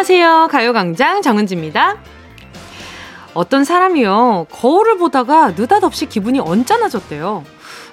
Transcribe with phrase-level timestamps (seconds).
[0.00, 0.48] 안녕하세요.
[0.50, 1.98] 가요광장 정은지입니다.
[3.34, 7.44] 어떤 사람이요, 거울을 보다가 느닷없이 기분이 언짢아졌대요.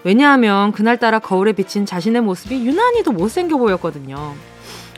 [0.05, 4.35] 왜냐하면 그날따라 거울에 비친 자신의 모습이 유난히도 못생겨 보였거든요.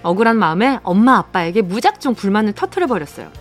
[0.04, 3.32] 억울한 마음에 엄마 아빠에게 무작정 불만을 터트려버렸어요.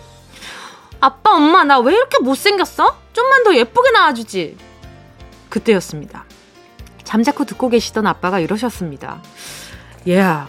[1.01, 2.97] 아빠, 엄마, 나 왜 이렇게 못생겼어?
[3.13, 4.57] 좀만 더 예쁘게 나와주지.
[5.51, 6.25] 그때였습니다.
[7.05, 9.21] 잠자코 듣고 계시던 아빠가 이러셨습니다.
[10.07, 10.49] 얘야,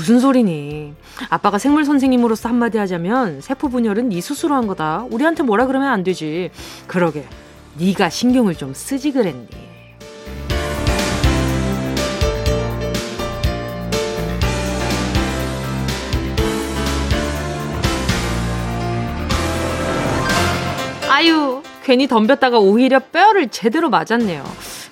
[0.00, 0.94] 무슨 소리니?
[1.28, 5.04] 아빠가 생물 선생님으로서 한마디 하자면 세포 분열은 네 스스로 한 거다.
[5.10, 6.50] 우리한테 뭐라 그러면 안 되지.
[6.86, 7.26] 그러게.
[7.78, 9.46] 네가 신경을 좀 쓰지 그랬니?
[21.10, 24.44] 아유, 괜히 덤볐다가 오히려 뼈를 제대로 맞았네요.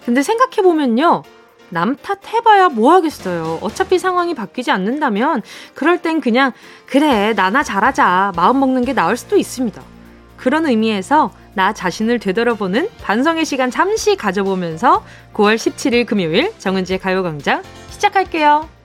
[0.04, 1.22] 근데 생각해보면요.
[1.70, 3.58] 남 탓해봐야 뭐 하겠어요.
[3.60, 5.42] 어차피 상황이 바뀌지 않는다면
[5.74, 6.52] 그럴 땐 그냥
[6.86, 9.80] 그래 나나 잘하자 마음 먹는 게 나을 수도 있습니다.
[10.36, 18.77] 그런 의미에서 나 자신을 되돌아보는 반성의 시간 잠시 가져보면서 9월 17일 금요일 정은지의 가요광장 시작할게요.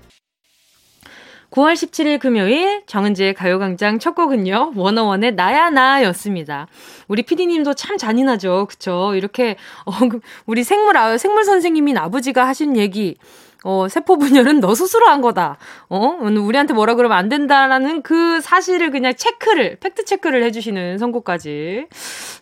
[1.53, 4.71] 9월 17일 금요일 정은지의 가요광장 첫 곡은요.
[4.75, 6.67] 워너원의 나야 나였습니다.
[7.07, 8.65] 우리 피디님도 참 잔인하죠.
[8.67, 9.13] 그쵸?
[9.13, 13.17] 이렇게 어, 그 우리 생물 아 생물 선생님인 아버지가 하신 얘기
[13.63, 15.57] 어, 세포 분열은 너 스스로 한 거다.
[15.89, 21.85] 어, 우리한테 뭐라 그러면 안 된다라는 그 사실을 그냥 체크를, 팩트 체크를 해주시는 선곡까지.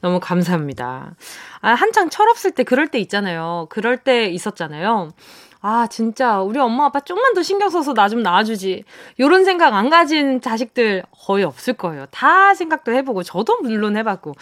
[0.01, 1.13] 너무 감사합니다.
[1.59, 3.67] 아, 한창 철없을 때 그럴 때 있잖아요.
[3.69, 5.11] 그럴 때 있었잖아요.
[5.63, 8.83] 아, 진짜, 우리 엄마 아빠 좀만 더 신경 써서 나 좀 낳아주지.
[9.19, 12.07] 요런 생각 안 가진 자식들 거의 없을 거예요.
[12.09, 14.33] 다 생각도 해보고, 저도 물론 해봤고.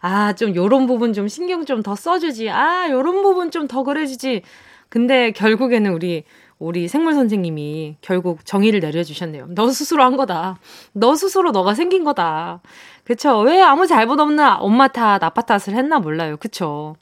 [0.00, 2.50] 아, 좀 요런 부분 좀 신경 좀 더 써주지.
[2.50, 4.42] 아, 요런 부분 좀 더 그래주지.
[4.88, 6.24] 근데 결국에는 우리,
[6.60, 9.46] 우리 생물 선생님이 결국 정의를 내려주셨네요.
[9.50, 10.58] 너 스스로 한 거다.
[10.92, 12.60] 너 스스로 너가 생긴 거다.
[13.04, 13.40] 그쵸?
[13.40, 16.36] 왜 아무 잘못 없는 엄마 탓, 아빠 탓을 했나 몰라요.
[16.36, 16.94] 그쵸?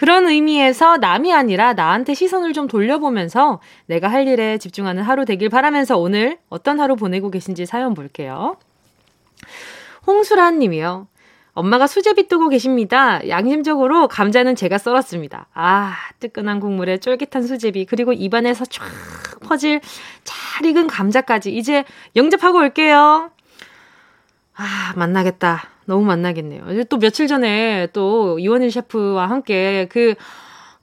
[0.00, 5.98] 그런 의미에서 남이 아니라 나한테 시선을 좀 돌려보면서 내가 할 일에 집중하는 하루 되길 바라면서
[5.98, 8.56] 오늘 어떤 하루 보내고 계신지 사연 볼게요.
[10.06, 11.06] 홍수란 님이요.
[11.52, 13.28] 엄마가 수제비 뜨고 계십니다.
[13.28, 15.48] 양심적으로 감자는 제가 썰었습니다.
[15.52, 18.82] 아, 뜨끈한 국물에 쫄깃한 수제비, 그리고 입안에서 쫙
[19.42, 19.82] 퍼질
[20.24, 21.84] 잘 익은 감자까지 이제
[22.16, 23.32] 영접하고 올게요.
[24.54, 25.64] 아, 만나겠다.
[25.90, 26.84] 너무 만나겠네요.
[26.84, 30.14] 또 며칠 전에 또 이원일 셰프와 함께 그,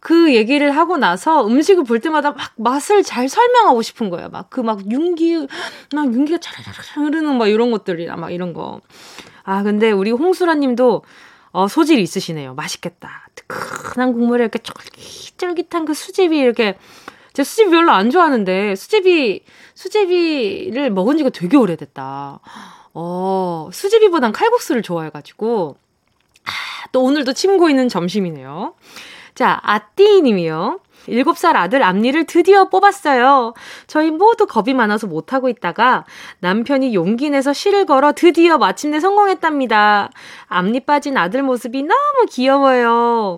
[0.02, 4.30] 그 얘기를 하고 나서 음식을 볼 때마다 막 맛을 잘 설명하고 싶은 거예요.
[4.30, 5.48] 막 그 막 윤기,
[5.96, 8.82] 막 윤기가 차라라라 흐르는 막 이런 것들이나 막 이런 거.
[9.44, 11.04] 아, 근데 우리 홍수라 님도
[11.52, 12.54] 어, 소질이 있으시네요.
[12.54, 13.30] 맛있겠다.
[13.36, 16.78] 뜨끈한 국물에 이렇게 쫄깃쫄깃한 그 수제비 이렇게
[17.34, 22.40] 제가 수제비 별로 안 좋아하는데 수제비 수제비를 먹은 지가 되게 오래됐다.
[23.00, 25.78] 어, 수제비보단 칼국수를 좋아해가지고,
[26.46, 28.74] 아, 또 오늘도 침 고이는 점심이네요.
[29.36, 30.80] 자, 아띠 님이요.
[31.08, 33.54] 7살 아들 앞니를 드디어 뽑았어요.
[33.86, 36.06] 저희 모두 겁이 많아서 못하고 있다가
[36.40, 40.10] 남편이 용기 내서 실을 걸어 드디어 마침내 성공했답니다.
[40.48, 43.38] 앞니 빠진 아들 모습이 너무 귀여워요.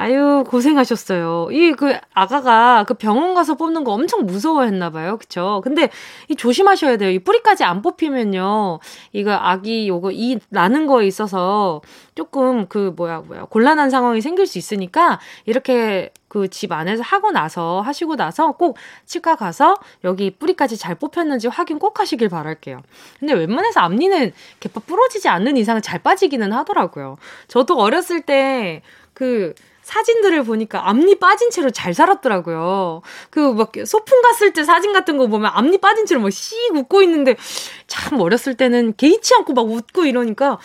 [0.00, 1.48] 아유, 고생하셨어요.
[1.50, 5.16] 이, 그, 아가가 그 병원 가서 뽑는 거 엄청 무서워했나 봐요.
[5.18, 5.60] 그쵸?
[5.64, 5.90] 근데
[6.28, 7.10] 이 조심하셔야 돼요.
[7.10, 8.78] 이 뿌리까지 안 뽑히면요.
[9.12, 11.80] 이거 아기 요거 이 나는 거에 있어서
[12.14, 17.80] 조금 그, 뭐야, 뭐야, 곤란한 상황이 생길 수 있으니까 이렇게 그 집 안에서 하고 나서
[17.80, 18.76] 하시고 나서 꼭
[19.06, 22.80] 치과 가서 여기 뿌리까지 잘 뽑혔는지 확인 꼭 하시길 바랄게요.
[23.18, 27.16] 근데 웬만해서 앞니는 개파 부러지지 않는 이상은 잘 빠지기는 하더라고요.
[27.48, 29.54] 저도 어렸을 때그
[29.88, 33.00] 사진들을 보니까 앞니 빠진 채로 잘 살았더라고요.
[33.30, 37.36] 그 막 소풍 갔을 때 사진 같은 거 보면 앞니 빠진 채로 막씩 웃고 있는데
[37.86, 40.58] 참 어렸을 때는 개의치 않고 막 웃고 이러니까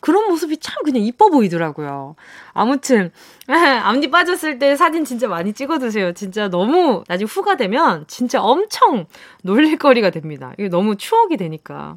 [0.00, 2.16] 그런 모습이 참 그냥 이뻐 보이더라고요.
[2.54, 3.12] 아무튼
[3.46, 6.14] 앞니 빠졌을 때 사진 진짜 많이 찍어두세요.
[6.14, 9.04] 진짜 너무 나중에 후가 되면 진짜 엄청
[9.42, 10.54] 놀릴 거리가 됩니다.
[10.58, 11.96] 이게 너무 추억이 되니까.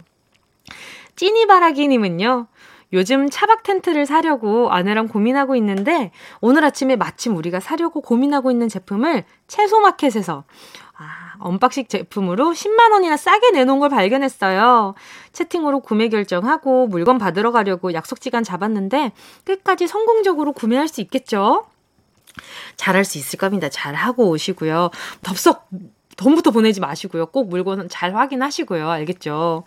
[1.15, 2.47] 찐이바라기님은요.
[2.93, 6.11] 요즘 차박 텐트를 사려고 아내랑 고민하고 있는데
[6.41, 10.43] 오늘 아침에 마침 우리가 사려고 고민하고 있는 제품을 채소마켓에서
[10.95, 14.93] 아, unboxing 제품으로 10만 원이나 싸게 내놓은 걸 발견했어요.
[15.31, 19.11] 채팅으로 구매 결정하고 물건 받으러 가려고 약속 시간 잡았는데
[19.43, 21.65] 끝까지 성공적으로 구매할 수 있겠죠?
[22.77, 23.69] 잘할 수 있을 겁니다.
[23.69, 24.91] 잘 하고 오시고요.
[25.23, 25.67] 덥석
[26.15, 27.27] 돈부터 보내지 마시고요.
[27.27, 28.87] 꼭 물건은 잘 확인하시고요.
[28.87, 29.63] 알겠죠?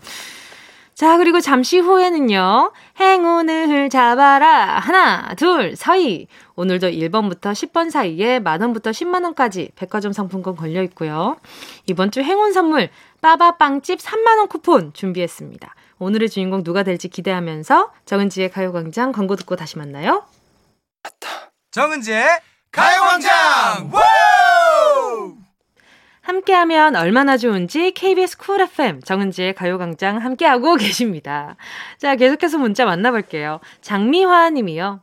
[0.97, 4.79] 자, 그리고 잠시 후에는요, 행운을 잡아라.
[4.79, 6.27] 하나, 둘, 서희.
[6.55, 11.37] 오늘도 1번부터 10번 사이에 만원부터 10만원까지 백화점 상품권 걸려 있고요.
[11.87, 12.89] 이번 주 행운 선물
[13.21, 15.75] 빠바빵집 3만원 쿠폰 준비했습니다.
[15.99, 20.25] 오늘의 주인공 누가 될지 기대하면서 정은지의 가요광장 광고 듣고 다시 만나요.
[21.73, 22.27] 정은지의
[22.73, 23.91] 가요광장!
[26.27, 31.57] 함께하면 얼마나 좋은지 KBS 쿨 FM 정은지의 가요광장 함께하고 계십니다.
[31.99, 33.61] 자, 계속해서 문자 만나볼게요.
[33.81, 35.01] 장미화 님이요.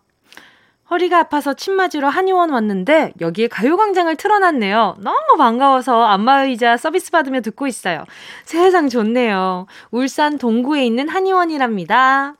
[0.89, 4.97] 허리가 아파서 침 맞으러 한의원 왔는데 여기에 가요광장을 틀어놨네요.
[4.99, 8.03] 너무 반가워서 안마의자 서비스 받으며 듣고 있어요.
[8.43, 9.65] 세상 좋네요.
[9.91, 12.35] 울산 동구에 있는 한의원이랍니다.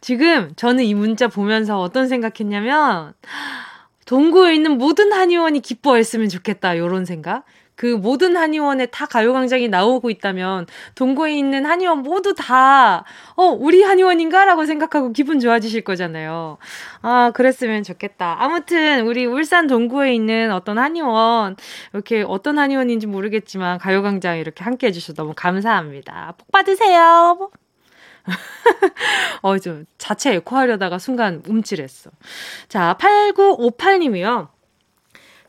[0.00, 3.14] 지금 저는 이 문자 보면서 어떤 생각했냐면
[4.04, 6.78] 동구에 있는 모든 한의원이 기뻐했으면 좋겠다.
[6.78, 7.44] 요런 생각.
[7.76, 13.04] 그 모든 한의원에 다 가요광장이 나오고 있다면 동구에 있는 한의원 모두 다,
[13.36, 16.56] 어, 우리 한의원인가 라고 생각하고 기분 좋아지실 거잖아요.
[17.02, 18.36] 아, 그랬으면 좋겠다.
[18.40, 21.56] 아무튼, 우리 울산 동구에 있는 어떤 한의원,
[21.92, 26.34] 이렇게 어떤 한의원인지 모르겠지만 가요광장 이렇게 함께 해주셔서 너무 감사합니다.
[26.38, 27.50] 복 받으세요.
[29.42, 32.10] 어, 좀 자체 에코하려다가 순간 움찔했어.
[32.68, 34.55] 자, 8958님이요.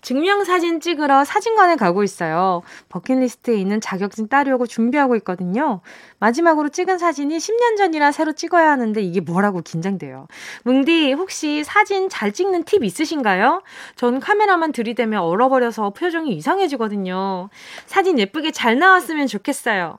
[0.02, 2.62] 증명사진 찍으러 사진관에 가고 있어요.
[2.90, 5.82] 버킷리스트에 있는 자격증 따려고 준비하고 있거든요.
[6.20, 10.28] 마지막으로 찍은 사진이 10년 전이라 새로 찍어야 하는데 이게 뭐라고 긴장돼요.
[10.64, 13.62] 뭉디, 혹시 사진 잘 찍는 팁 있으신가요?
[13.96, 17.50] 전 카메라만 들이대면 얼어버려서 표정이 이상해지거든요.
[17.86, 19.98] 사진 예쁘게 잘 나왔으면 좋겠어요.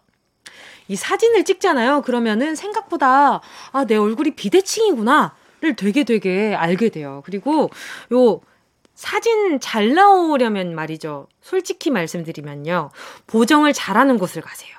[0.88, 2.02] 이 사진을 찍잖아요.
[2.02, 3.40] 그러면은 생각보다,
[3.72, 5.34] 아, 내 얼굴이 비대칭이구나.
[5.60, 7.20] 를 되게 되게 알게 돼요.
[7.24, 7.68] 그리고
[8.12, 8.40] 요
[8.98, 11.28] 사진 잘 나오려면 말이죠.
[11.40, 12.90] 솔직히 말씀드리면요.
[13.28, 14.74] 보정을 잘하는 곳을 가세요.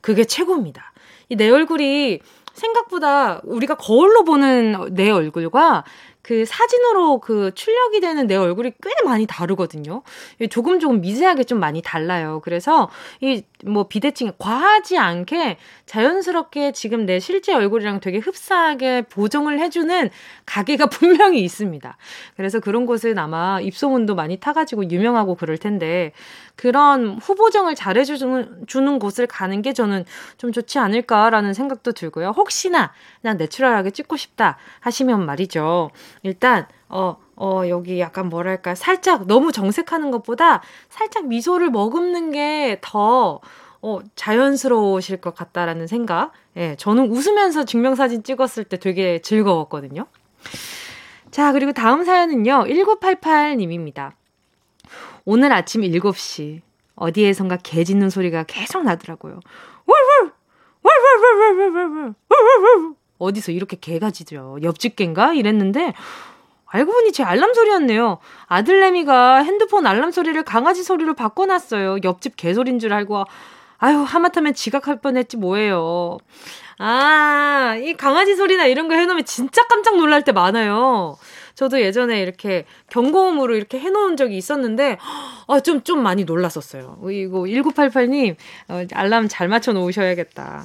[0.00, 0.92] 그게 최고입니다.
[1.28, 2.18] 이 내 얼굴이
[2.54, 5.84] 생각보다 우리가 거울로 보는 내 얼굴과
[6.22, 10.02] 그 사진으로 그 출력이 되는 내 얼굴이 꽤 많이 다르거든요.
[10.50, 12.40] 조금 조금 미세하게 좀 많이 달라요.
[12.44, 12.88] 그래서
[13.20, 20.10] 이 뭐 비대칭 과하지 않게 자연스럽게 지금 내 실제 얼굴이랑 되게 흡사하게 보정을 해주는
[20.46, 21.96] 가게가 분명히 있습니다.
[22.36, 26.12] 그래서 그런 곳은 아마 입소문도 많이 타가지고 유명하고 그럴 텐데
[26.56, 30.04] 그런 후보정을 잘해주는 주는 곳을 가는 게 저는
[30.38, 32.32] 좀 좋지 않을까라는 생각도 들고요.
[32.36, 35.90] 혹시나 그냥 내추럴하게 찍고 싶다 하시면 말이죠.
[36.22, 43.40] 일단 어, 어, 여기 약간 뭐랄까, 살짝 너무 정색하는 것보다 살짝 미소를 머금는 게 더,
[43.80, 46.32] 어, 자연스러우실 것 같다라는 생각.
[46.56, 50.06] 예, 저는 웃으면서 증명사진 찍었을 때 되게 즐거웠거든요.
[51.30, 54.12] 자, 그리고 다음 사연은요, 1988님입니다.
[55.24, 56.60] 오늘 아침 7시,
[56.94, 59.40] 어디에선가 개 짖는 소리가 계속 나더라고요.
[59.86, 60.32] 왈왈!
[60.82, 62.14] 왈왈왈왈왈왈!
[63.22, 64.58] 어디서 이렇게 개가 짖어요?
[64.62, 65.32] 옆집 개인가?
[65.32, 65.92] 이랬는데
[66.66, 68.18] 알고 보니 제 알람 소리였네요.
[68.46, 71.98] 아들내미가 핸드폰 알람 소리를 강아지 소리로 바꿔놨어요.
[72.04, 73.24] 옆집 개소리인 줄 알고
[73.78, 76.18] 아유 하마터면 지각할 뻔했지 뭐예요.
[76.78, 81.16] 아, 이 강아지 소리나 이런 거 해놓으면 진짜 깜짝 놀랄 때 많아요.
[81.54, 84.98] 저도 예전에 이렇게 경고음으로 이렇게 해놓은 적이 있었는데,
[85.46, 86.98] 아, 좀, 좀 많이 놀랐었어요.
[87.10, 88.34] 이거 1988님,
[88.68, 90.64] 어, 알람 잘 맞춰 놓으셔야겠다.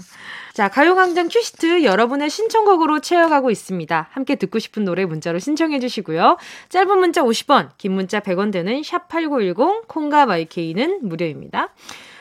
[0.57, 4.07] 자, 가요광장 큐시트 여러분의 신청곡으로 채워가고 있습니다.
[4.09, 6.37] 함께 듣고 싶은 노래 문자로 신청해 주시고요.
[6.69, 11.69] 짧은 문자 50원, 긴 문자 100원 되는 샵8910, 콩과 마이케이는 무료입니다.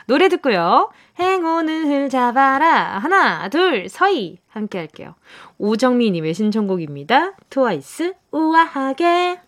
[0.05, 0.91] 노래 듣고요.
[1.19, 2.99] 행운을 잡아라.
[2.99, 4.37] 하나, 둘, 서희.
[4.49, 5.15] 함께 할게요.
[5.57, 7.37] 오정미님의 신청곡입니다.
[7.49, 9.41] 트와이스, 우아하게.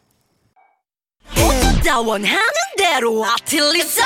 [2.07, 2.39] 원하는
[2.79, 4.03] 대로 아틀리사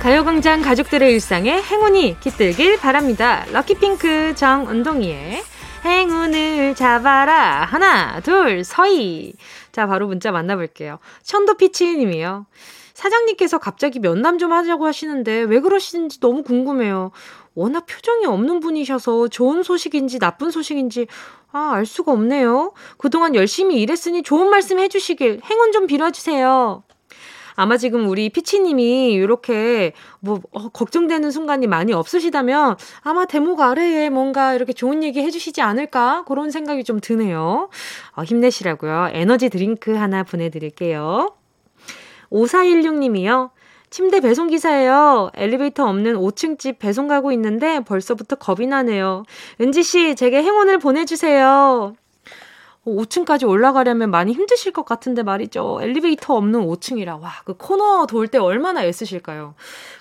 [0.00, 3.44] 가요광장 가족들의 일상에 행운이 깃들길 바랍니다.
[3.52, 5.42] 럭키핑크 정은동이의
[5.84, 7.64] 행운을 잡아라.
[7.64, 9.32] 하나, 둘, 서희.
[9.72, 11.00] 자, 바로 문자 만나볼게요.
[11.24, 12.46] 천도피치님이요.
[12.94, 17.10] 사장님께서 갑자기 면담 좀 하자고 하시는데 왜 그러시는지 너무 궁금해요.
[17.54, 21.08] 워낙 표정이 없는 분이셔서 좋은 소식인지 나쁜 소식인지
[21.50, 22.72] 아, 알 수가 없네요.
[22.98, 26.84] 그동안 열심히 일했으니 좋은 말씀 해주시길 행운 좀 빌어주세요.
[27.58, 34.54] 아마 지금 우리 피치님이 이렇게 뭐 어, 걱정되는 순간이 많이 없으시다면 아마 대목 아래에 뭔가
[34.54, 37.68] 이렇게 좋은 얘기 해주시지 않을까 그런 생각이 좀 드네요.
[38.12, 39.08] 어, 힘내시라고요.
[39.12, 41.34] 에너지 드링크 하나 보내드릴게요.
[42.30, 43.50] 5416님이요.
[43.90, 45.30] 침대 배송 기사예요.
[45.34, 49.24] 엘리베이터 없는 5층 집 배송 가고 있는데 벌써부터 겁이 나네요.
[49.60, 51.96] 은지 씨, 제게 행운을 보내주세요.
[52.96, 55.78] 5층까지 올라가려면 많이 힘드실 것 같은데 말이죠.
[55.82, 57.20] 엘리베이터 없는 5층이라.
[57.20, 59.54] 와, 그 코너 돌 때 얼마나 애쓰실까요?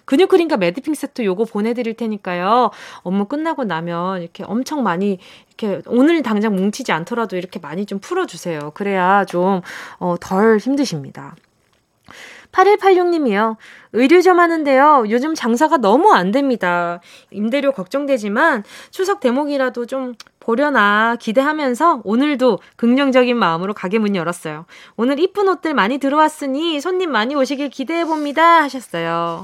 [0.05, 2.71] 근육 크림과 매디핑 세트 요거 보내드릴 테니까요.
[3.03, 8.71] 업무 끝나고 나면 이렇게 엄청 많이 이렇게 오늘 당장 뭉치지 않더라도 이렇게 많이 좀 풀어주세요.
[8.73, 9.61] 그래야 좀,
[9.99, 11.35] 어, 덜 힘드십니다.
[12.51, 13.57] 8186님이요.
[13.93, 15.05] 의류점 하는데요.
[15.09, 17.01] 요즘 장사가 너무 안 됩니다.
[17.31, 20.13] 임대료 걱정되지만 추석 대목이라도 좀
[20.47, 24.65] 보려나 기대하면서 오늘도 긍정적인 마음으로 가게 문 열었어요.
[24.95, 29.43] 오늘 이쁜 옷들 많이 들어왔으니 손님 많이 오시길 기대해 봅니다 하셨어요.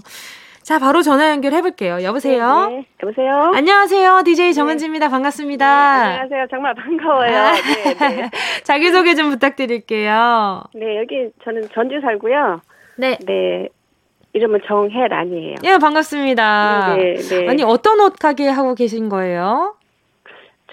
[0.62, 2.02] 자, 바로 전화 연결해 볼게요.
[2.04, 2.70] 여보세요?
[2.70, 2.86] 네, 네.
[3.04, 3.52] 여보세요?
[3.54, 4.22] 안녕하세요.
[4.24, 5.10] DJ 정은지입니다.
[5.10, 5.66] 반갑습니다.
[5.66, 6.46] 네, 안녕하세요.
[6.50, 7.38] 정말 반가워요.
[7.38, 8.30] 아, 네, 네.
[8.64, 10.64] 자기소개 좀 부탁드릴게요.
[10.74, 12.62] 네, 여기 저는 전주 살고요.
[12.96, 13.18] 네.
[13.26, 13.68] 네.
[14.32, 15.56] 이름은 정혜란이에요.
[15.66, 16.96] 예, 반갑습니다.
[16.96, 17.50] 네, 네.
[17.50, 19.76] 아니, 어떤 옷 가게 하고 계신 거예요?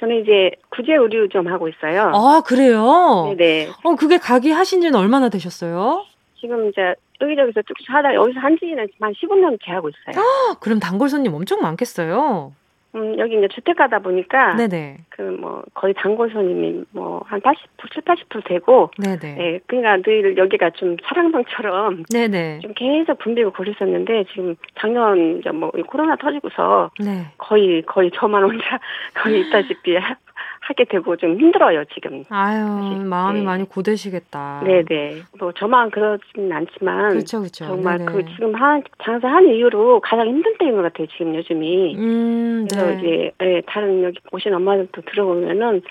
[0.01, 2.11] 저는 이제 구제 의류 좀 하고 있어요.
[2.15, 3.35] 아, 그래요?
[3.37, 3.69] 네.
[3.85, 6.05] 어, 그게 가게 하신 지는 얼마나 되셨어요?
[6.41, 10.25] 지금 이제 여기저기서 쭉 하다 여기서 한 지는 한 15년째 하고 있어요.
[10.25, 12.53] 아, 그럼 단골 손님 엄청 많겠어요?
[12.95, 14.55] 음, 여기 이제 주택가다 보니까.
[14.55, 14.97] 네네.
[15.11, 18.91] 그 뭐, 거의 단골 손님이 뭐, 한 80, 7, 80% 되고.
[18.99, 19.37] 네네.
[19.39, 22.05] 예, 그러니까 늘 여기가 좀 사랑방처럼.
[22.11, 22.61] 네네.
[22.61, 26.91] 좀 계속 붐비고 그랬었는데, 지금 작년 이제 뭐, 코로나 터지고서.
[26.99, 27.27] 네.
[27.39, 28.81] 거의, 거의 저만 혼자
[29.15, 29.97] 거의 있다시피
[30.61, 32.25] 하게 되고 좀 힘들어요 지금.
[32.29, 33.05] 아유 사실.
[33.05, 33.45] 마음이 네.
[33.45, 34.63] 많이 고되시겠다.
[34.65, 35.23] 네네.
[35.39, 37.11] 뭐 저만 그러지는 않지만.
[37.11, 37.65] 그렇죠, 그렇죠.
[37.65, 38.13] 정말 네네.
[38.13, 41.97] 그 지금 한 장사한 이후로 가장 힘든 때인 것 같아요 지금 요즘이.
[41.97, 42.99] 음, 그래서 네.
[42.99, 45.83] 이제 네, 다른 여기 오신 엄마들도 들어보면은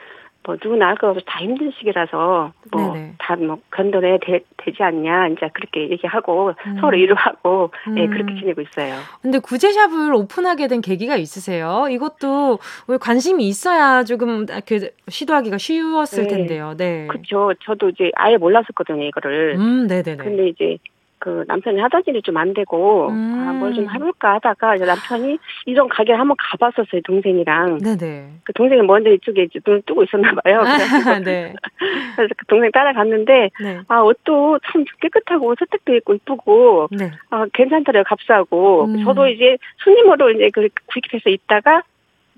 [0.49, 4.39] 뭐 누구나 알 것 없이 다 힘든 시기라서 뭐다뭐 견뎌내 되,
[4.71, 6.77] 지 않냐 이제 그렇게 얘기하고 음.
[6.81, 7.95] 서로 위로하고 음.
[7.95, 8.95] 네, 그렇게 지내고 있어요.
[9.21, 11.87] 근데 구제샵을 오픈하게 된 계기가 있으세요?
[11.89, 12.59] 이것도
[12.99, 16.35] 관심이 있어야 조금 그 시도하기가 쉬웠을 네.
[16.35, 16.73] 텐데요.
[16.75, 17.05] 네.
[17.07, 17.53] 그렇죠.
[17.63, 19.55] 저도 이제 아예 몰랐었거든요 이거를.
[19.57, 20.23] 음, 네네네.
[20.23, 20.77] 근데 이제
[21.19, 23.45] 그 남편이 하던 일이 좀 안 되고 음.
[23.47, 27.77] 아, 뭘 좀 해볼까 하다가 이제 남편이 이런 가게를 한번 가봤었어요 동생이랑.
[27.79, 28.29] 네네.
[28.43, 30.61] 그 동생이 먼저 이쪽에 이제 눈을 뜨고 있었나 봐요.
[30.63, 31.53] 그래서, 네.
[32.15, 33.79] 그래서 그 동생 따라갔는데 네.
[33.87, 37.11] 아 옷도 참 깨끗하고 세탁도 있고 이쁘고 네.
[37.29, 39.03] 아 괜찮더래요 값싸고 음.
[39.03, 41.83] 저도 이제 손님으로 이제 그 구입해서 있다가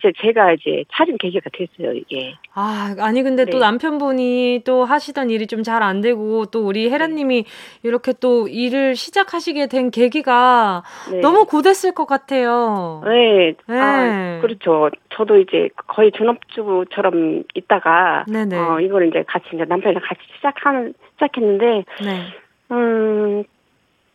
[0.02, 2.34] 이제 제가 이제 차린 계기가 됐어요, 이게.
[2.54, 3.52] 아, 아니, 근데 네.
[3.52, 7.50] 또 남편분이 또 하시던 일이 좀 잘 안 되고 또 우리 혜라님이 네.
[7.84, 11.20] 이렇게 또 일을 시작하시게 된 계기가 네.
[11.22, 13.02] 너무 고됐을 것 같아요.
[13.06, 13.54] 네.
[13.68, 13.80] 네.
[13.80, 14.90] 아, 그렇죠.
[15.14, 18.26] 저도 이제 거의 전업주부처럼 있다가.
[18.28, 18.58] 네네.
[18.58, 21.86] 어, 이걸 이제 같이 이제 남편이랑 같이 시작하는, 시작했는데.
[22.04, 22.26] 네.
[22.72, 23.44] 음,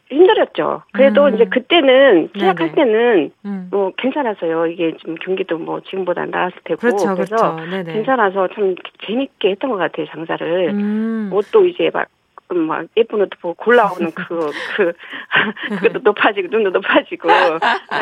[0.09, 0.83] 힘들었죠.
[0.93, 1.35] 그래도 음.
[1.35, 2.75] 이제 그때는 시작할 네네.
[2.75, 3.69] 때는 음.
[3.71, 4.67] 뭐 괜찮았어요.
[4.67, 7.85] 이게 좀 경기도 뭐 지금보다 나았을 테고 그렇죠, 그래서 그렇죠.
[7.85, 10.71] 괜찮아서 참 재밌게 했던 것 같아요 장사를.
[10.71, 11.31] 음.
[11.33, 12.07] 옷도 이제 막
[12.49, 14.93] 막 예쁜 옷도 보고 골라오는 그, 그,
[15.81, 17.29] 그것도 높아지고, 눈도 높아지고,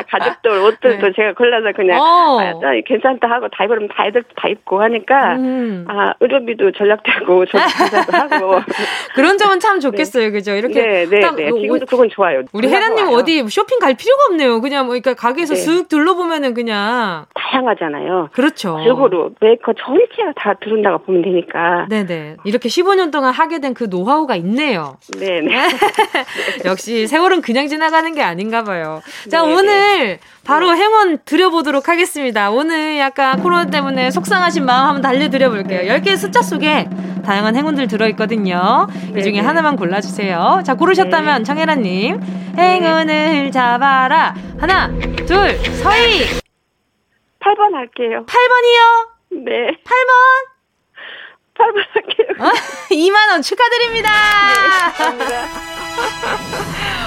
[0.09, 1.13] 가족들 옷들도 네.
[1.15, 2.41] 제가 골라서 그냥, 어.
[2.41, 2.55] 아,
[2.87, 5.85] 괜찮다 하고, 다 입으면 다 애들 다 입고 하니까, 음.
[5.89, 8.61] 아, 의류비도 절약되고, 저도 장사도 하고.
[9.15, 10.27] 그런 점은 참 좋겠어요.
[10.27, 10.31] 네.
[10.31, 10.53] 그죠?
[10.55, 10.75] 이렇게.
[10.83, 11.53] 네, 네, 네.
[11.53, 12.43] 지금도 그건 좋아요.
[12.53, 14.61] 우리 혜라님 어디 쇼핑 갈 필요가 없네요.
[14.61, 15.61] 그냥 뭐, 그러니까 가게에서 네.
[15.61, 17.27] 쓱 둘러보면은 그냥.
[17.35, 18.31] 다양하잖아요.
[18.33, 18.77] 그렇죠.
[18.77, 21.87] 골고루 메이커 전체가 다 들은다가 보면 되니까.
[21.89, 22.37] 네네.
[22.45, 24.99] 이렇게 15년 동안 하게 된 그 노하우가 있네요.
[25.19, 25.69] 네 네.
[26.65, 29.03] 역시 세월은 그냥 지나가는 게 아닌가 봐요.
[29.31, 29.55] 자, 네네.
[29.55, 30.81] 오늘 바로 네.
[30.81, 32.51] 행운 드려보도록 하겠습니다.
[32.51, 35.93] 오늘 약간 코로나 때문에 속상하신 마음 한번 달려드려볼게요.
[35.95, 36.89] 10개의 숫자 속에
[37.25, 38.87] 다양한 행운들 들어있거든요.
[39.17, 40.63] 이 중에 하나만 골라주세요.
[40.65, 41.45] 자, 고르셨다면 네.
[41.45, 42.21] 정혜라님,
[42.57, 44.35] 행운을 잡아라.
[44.59, 44.89] 하나,
[45.27, 46.45] 둘, 서희!
[47.41, 48.25] 8번 할게요.
[48.27, 49.45] 8번이요?
[49.45, 49.53] 네.
[49.85, 50.54] 8번?
[51.55, 52.53] 8번 할게요.
[52.91, 54.11] 2만 원 축하드립니다.
[55.19, 55.35] 네.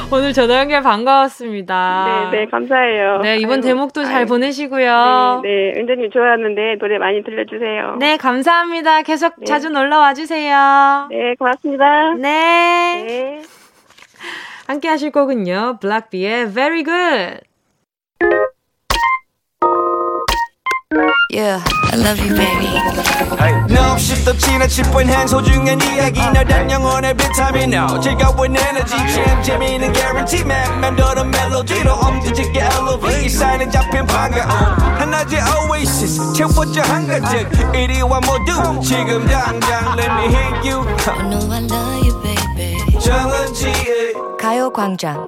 [0.09, 2.29] 오늘 전화 연결 반가웠습니다.
[2.31, 3.19] 네, 네, 감사해요.
[3.21, 4.25] 네, 이번 아유, 대목도 잘 아유.
[4.25, 5.41] 보내시고요.
[5.43, 7.97] 네, 네, 은재님 좋아하는데 노래 많이 들려주세요.
[7.99, 9.01] 네, 감사합니다.
[9.01, 9.45] 계속 네.
[9.45, 11.07] 자주 놀러 와주세요.
[11.11, 12.13] 네, 고맙습니다.
[12.13, 13.05] 네.
[13.07, 13.41] 네.
[14.67, 17.41] 함께 하실 곡은요, 블락비의 Very Good.
[21.29, 22.71] Yeah, I love you, baby.
[23.69, 26.21] No, 없이 또 지나칠 뻔한 소중한 이야기.
[26.31, 27.73] 너란 영혼의 비타민.
[27.73, 28.95] No 즐거운 에너지.
[28.95, 30.45] 참 재미있는 guarantee.
[30.45, 33.25] man 맘대로 멜로디로 엄지짓게 elevate.
[33.25, 36.33] 이 사인은 잡힌 반가움 하나의 oasis.
[36.33, 37.75] 채워져 한가득.
[37.75, 40.87] 이리와 모두 지금 당장 let me hit you.
[41.05, 42.99] I know I love you, baby.
[42.99, 45.27] 정은지의 가요광장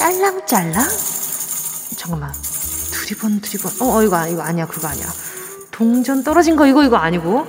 [0.00, 0.02] 어?
[0.02, 0.88] 짤랑짤랑?
[1.96, 2.32] 잠깐만.
[2.92, 3.72] 두리번 두리번.
[3.80, 4.66] 어, 어 이거 이거 아니야.
[4.66, 5.06] 그거 아니야.
[5.70, 7.46] 동전 떨어진 거 이거 이거 아니고.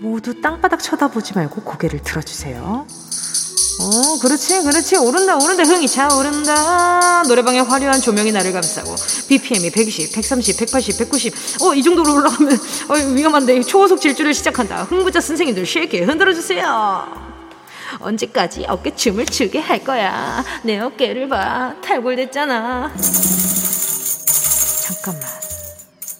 [0.00, 2.86] 모두 땅바닥 쳐다보지 말고 고개를 들어주세요.
[3.82, 4.96] 어, 그렇지, 그렇지.
[4.96, 5.62] 오른다, 오른다.
[5.62, 7.22] 흥이 차오른다.
[7.22, 8.94] 노래방에 화려한 조명이 나를 감싸고.
[9.28, 11.34] BPM이 120, 130, 180, 190.
[11.62, 13.62] 어, 이 정도로 올라가면, 어, 위험한데.
[13.62, 14.84] 초고속 질주를 시작한다.
[14.84, 17.29] 흥부자 선생님들 쉽게 흔들어주세요.
[17.98, 20.44] 언제까지 어깨춤을 추게 할 거야.
[20.62, 21.74] 내 어깨를 봐.
[21.82, 22.92] 탈골됐잖아.
[24.86, 25.22] 잠깐만.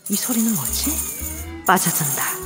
[0.08, 1.64] 이 소리는 뭐지?
[1.66, 2.40] 빠져든다.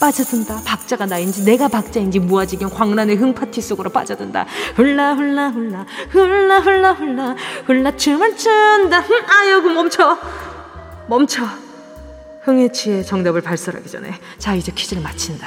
[0.00, 0.62] 빠져든다.
[0.64, 4.46] 박자가 나인지 내가 박자인지 무아지경 광란의 흥파티 속으로 빠져든다.
[4.74, 7.36] 훌라 훌라 훌라 훌라 훌라 훌라
[7.66, 9.04] 훌라 춤을 춘다.
[9.28, 10.18] 아유 그 멈춰
[11.08, 11.46] 멈춰.
[12.44, 15.46] 흥에 취해 정답을 발설하기 전에 자 이제 퀴즈를 마친다.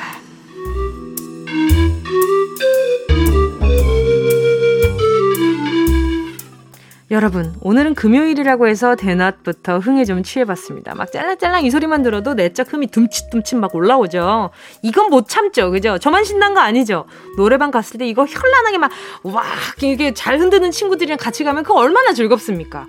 [7.15, 10.95] 여러분, 오늘은 금요일이라고 해서 대낮부터 흥에 좀 취해봤습니다.
[10.95, 14.49] 막 짤랑짤랑 이 소리만 들어도 내적 흠이 둠칫둠칫 막 올라오죠.
[14.81, 15.71] 이건 못 참죠.
[15.71, 15.97] 그죠?
[15.97, 17.05] 저만 신난 거 아니죠?
[17.37, 18.91] 노래방 갔을 때 이거 현란하게 막,
[19.23, 19.45] 와,
[19.81, 22.87] 이게 잘 흔드는 친구들이랑 같이 가면 그거 얼마나 즐겁습니까?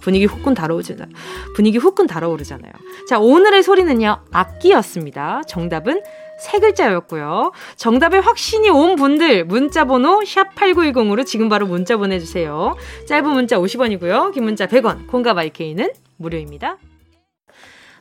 [0.00, 1.06] 분위기 후끈 달아오잖아요.
[1.54, 2.72] 분위기 후끈 달아오르잖아요.
[3.08, 5.42] 자, 오늘의 소리는요, 악기였습니다.
[5.46, 6.02] 정답은
[6.42, 7.52] 세 글자였고요.
[7.76, 12.76] 정답에 확신이 온 분들 문자 번호 샵 8910으로 지금 바로 문자 보내주세요.
[13.06, 14.32] 짧은 문자 50원이고요.
[14.32, 15.06] 긴 문자 100원.
[15.06, 16.78] 콩과 마이케이는 무료입니다.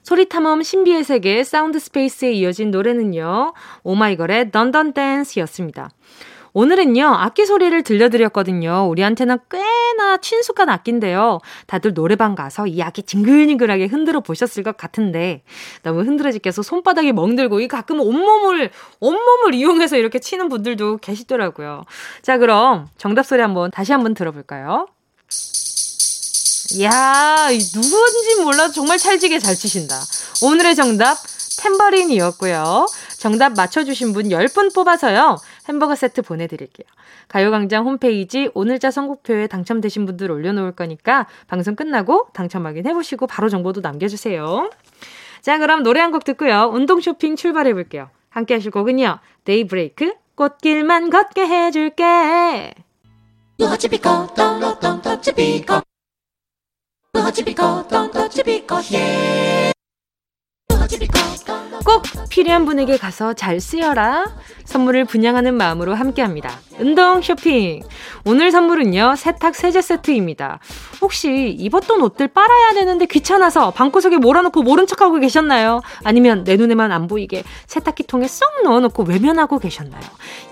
[0.02, 3.54] 소리탐험 신비의 세계 사운드 스페이스에 이어진 노래는요.
[3.84, 5.92] 오마이걸의 Dun Dun Dance였습니다.
[6.54, 8.88] 오늘은요, 악기 소리를 들려드렸거든요.
[8.90, 11.40] 우리한테는 꽤나 친숙한 악기인데요.
[11.68, 15.44] 다들 노래방 가서 이 악기 징글징글하게 흔들어 보셨을 것 같은데,
[15.84, 21.84] 너무 흔들어 제껴서 손바닥이 멍들고, 이 가끔 온몸을, 온몸을 이용해서 이렇게 치는 분들도 계시더라고요.
[22.22, 24.88] 자, 그럼 정답 소리 한번 다시 한번 들어볼까요?
[26.74, 30.00] 이야, 누군지 몰라도 정말 찰지게 잘 치신다.
[30.44, 31.18] 오늘의 정답,
[31.62, 32.88] 템버린이었고요.
[33.18, 35.38] 정답 맞춰주신 분 10분 뽑아서요.
[35.70, 36.88] 햄버거 세트 보내드릴게요.
[37.28, 44.70] 가요광장 홈페이지 오늘자 선곡표에 당첨되신 분들 올려놓을 거니까 방송 끝나고 당첨 확인해보시고 바로 정보도 남겨주세요.
[45.42, 46.70] 자, 그럼 노래 한 곡 듣고요.
[46.74, 48.10] 운동 쇼핑 출발해볼게요.
[48.30, 49.20] 함께 하실 곡은요.
[49.46, 52.74] 데이브레이크, 꽃길만 걷게 해줄게.
[61.86, 64.26] 꼭 필요한 분에게 가서 잘 쓰여라.
[64.66, 66.52] 선물을 분양하는 마음으로 함께 합니다.
[66.80, 67.82] 운동 쇼핑.
[68.26, 70.60] 오늘 선물은요, 세탁 세제 세트입니다.
[71.02, 75.82] 혹시 입었던 옷들 빨아야 되는데 귀찮아서 방구석에 몰아놓고 모른 척하고 계셨나요?
[76.04, 80.02] 아니면 내 눈에만 안 보이게 세탁기 통에 쏙 넣어놓고 외면하고 계셨나요?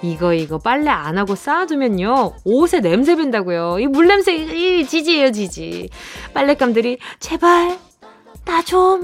[0.01, 3.79] 이거, 이거 빨래 안 하고 쌓아두면요, 옷에 냄새 빈다고요.
[3.79, 5.89] 이 물냄새, 이 지지예요, 지지.
[6.33, 7.77] 빨랫감들이 제발
[8.45, 9.03] 나 좀,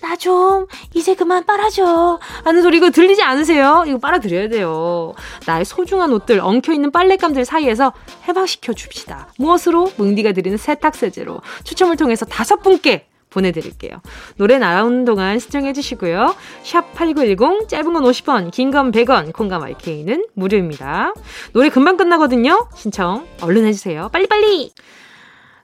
[0.00, 2.18] 나 좀, 이제 그만 빨아줘.
[2.44, 3.84] 하는 소리 이거 들리지 않으세요?
[3.86, 5.14] 이거 빨아드려야 돼요.
[5.46, 7.92] 나의 소중한 옷들, 엉켜있는 빨랫감들 사이에서
[8.28, 9.28] 해방시켜 줍시다.
[9.38, 9.92] 무엇으로?
[9.96, 14.00] 뭉디가 드리는 세탁세제로 추첨을 통해서 다섯 분께 보내드릴게요.
[14.36, 16.34] 노래 나오는 동안 시청해 주시고요.
[16.62, 21.12] 샵 8910, 짧은 건 50원, 긴 건 100원, 콩감 IK는 무료입니다.
[21.52, 22.68] 노래 금방 끝나거든요.
[22.76, 24.08] 신청 얼른 해주세요.
[24.10, 24.72] 빨리빨리!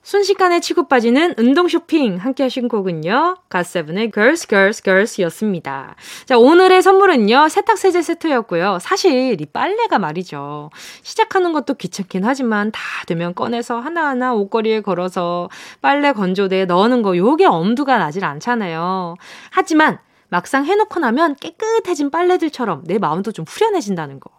[0.03, 3.37] 순식간에 치고 빠지는 운동 쇼핑 함께 하신 곡은요.
[3.49, 5.95] 가세븐의 Girls, Girls, Girls 였습니다.
[6.27, 7.49] 자, 오늘의 선물은요.
[7.49, 8.79] 세탁세제 세트였고요.
[8.81, 10.71] 사실 이 빨래가 말이죠.
[11.03, 15.49] 시작하는 것도 귀찮긴 하지만 다 되면 꺼내서 하나하나 옷걸이에 걸어서
[15.81, 19.15] 빨래 건조대에 넣는 거 요게 엄두가 나질 않잖아요.
[19.51, 24.31] 하지만 막상 해놓고 나면 깨끗해진 빨래들처럼 내 마음도 좀 후련해진다는 거.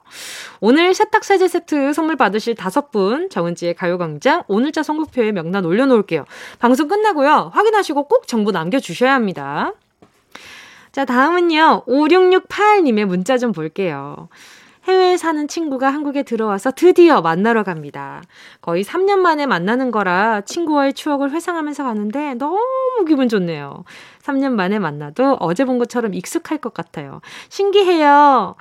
[0.59, 6.25] 오늘 세탁 세제 세트 선물 받으실 다섯 분 정은지의 가요광장 오늘자 선곡표에 명단 올려놓을게요.
[6.59, 7.51] 방송 끝나고요.
[7.53, 9.73] 확인하시고 꼭 정보 남겨주셔야 합니다.
[10.91, 11.85] 자, 다음은요.
[11.87, 14.29] 5668님의 문자 좀 볼게요.
[14.85, 18.21] 해외에 사는 친구가 한국에 들어와서 드디어 만나러 갑니다.
[18.61, 22.59] 거의 3년 만에 만나는 거라 친구와의 추억을 회상하면서 가는데 너무
[23.07, 23.85] 기분 좋네요.
[24.23, 27.21] 3년 만에 만나도 어제 본 것처럼 익숙할 것 같아요.
[27.49, 28.55] 신기해요.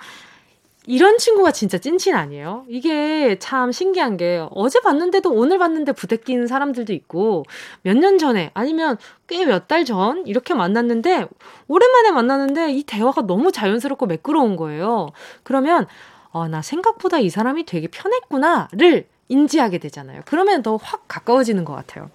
[0.87, 2.65] 이런 친구가 진짜 찐친 아니에요?
[2.69, 7.45] 이게 참 신기한 게 어제 봤는데도 오늘 봤는데 부대끼는 사람들도 있고
[7.83, 8.97] 몇 년 전에 아니면
[9.29, 11.29] 꽤 몇 달 전 이렇게 만났는데
[11.69, 15.11] 오랜만에 만났는데 이 대화가 너무 자연스럽고 매끄러운 거예요.
[15.45, 15.87] 그러면
[16.33, 20.23] 어, 나 생각보다 이 사람이 되게 편했구나를 인지하게 되잖아요.
[20.25, 22.11] 그러면 더 확 가까워지는 것 같아요.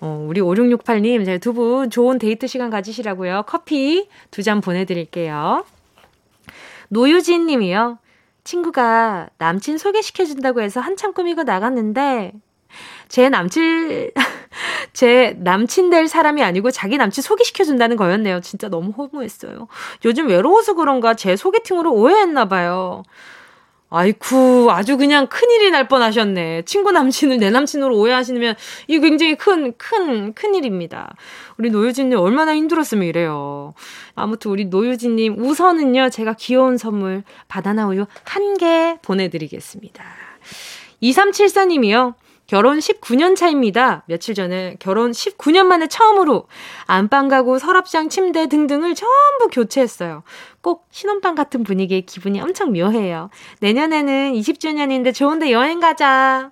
[0.00, 3.44] 어, 우리 5668님, 제가 두분 좋은 데이트 시간 가지시라고요.
[3.46, 5.64] 커피 두 잔 보내드릴게요.
[6.90, 7.98] 노유진 님이요.
[8.44, 12.32] 친구가 남친 소개시켜준다고 해서 한참 꾸미고 나갔는데,
[13.08, 14.10] 제 남친,
[14.92, 18.40] 제 남친 될 사람이 아니고 자기 남친 소개시켜준다는 거였네요.
[18.40, 19.68] 진짜 너무 허무했어요.
[20.04, 23.02] 요즘 외로워서 그런가 제 소개팅으로 오해했나봐요.
[23.92, 26.62] 아이쿠, 아주 그냥 큰일이 날 뻔하셨네.
[26.62, 28.54] 친구 남친을 내 남친으로 오해하시면
[28.86, 31.14] 이게 굉장히 큰, 큰, 큰일입니다.
[31.58, 33.74] 우리 노유진님 얼마나 힘들었으면 이래요.
[34.14, 40.04] 아무튼 우리 노유진님 우선은요, 제가 귀여운 선물 바나나 우유 한 개 보내드리겠습니다.
[41.02, 42.14] 2374님이요.
[42.50, 44.02] 결혼 19년 차입니다.
[44.06, 46.48] 며칠 전에 결혼 19년 만에 처음으로
[46.86, 50.24] 안방 가구, 서랍장, 침대 등등을 전부 교체했어요.
[50.60, 53.30] 꼭 신혼방 같은 분위기에 기분이 엄청 묘해요.
[53.60, 56.50] 내년에는 20주년인데 좋은데 여행 가자.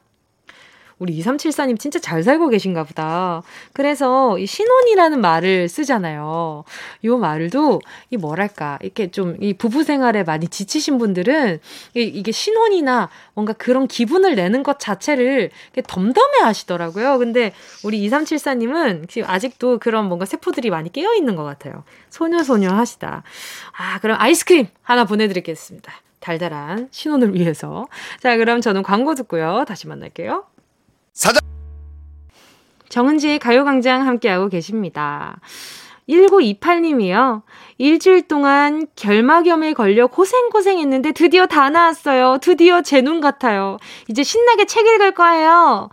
[0.98, 3.42] 우리 2374님 진짜 잘 살고 계신가 보다.
[3.72, 6.64] 그래서 이 신혼이라는 말을 쓰잖아요.
[7.04, 7.80] 요 말도
[8.10, 11.60] 이 뭐랄까 이렇게 좀 이 부부 생활에 많이 지치신 분들은
[11.94, 15.50] 이게 신혼이나 뭔가 그런 기분을 내는 것 자체를
[15.86, 17.18] 덤덤해 하시더라고요.
[17.18, 17.52] 근데
[17.84, 21.84] 우리 2374님은 지금 아직도 그런 뭔가 세포들이 많이 깨어 있는 것 같아요.
[22.10, 23.22] 소녀소녀 하시다.
[23.76, 25.92] 아, 그럼 아이스크림 하나 보내드리겠습니다.
[26.20, 27.86] 달달한 신혼을 위해서.
[28.20, 29.64] 자, 그럼 저는 광고 듣고요.
[29.66, 30.44] 다시 만날게요.
[32.88, 35.40] 정은지의 가요광장 함께하고 계십니다.
[36.08, 37.42] 1928님이요.
[37.76, 42.38] 일주일 동안 결막염에 걸려 고생고생했는데 드디어 다 나았어요.
[42.40, 43.76] 드디어 제 눈 같아요.
[44.08, 45.90] 이제 신나게 책 읽을 거예요.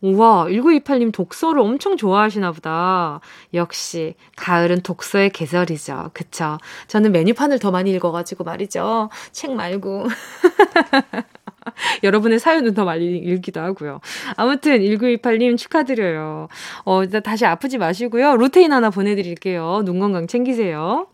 [0.00, 3.18] 우와, 1928님 독서를 엄청 좋아하시나 보다.
[3.52, 6.10] 역시, 가을은 독서의 계절이죠.
[6.14, 6.58] 그쵸?
[6.86, 9.10] 저는 메뉴판을 더 많이 읽어가지고 말이죠.
[9.32, 10.06] 책 말고.
[12.02, 14.00] 여러분의 사연은 더 많이 읽기도 하고요.
[14.36, 16.48] 아무튼 1928님 축하드려요.
[16.84, 18.36] 어, 다시 아프지 마시고요.
[18.36, 19.82] 루테인 하나 보내드릴게요.
[19.84, 21.06] 눈 건강 챙기세요.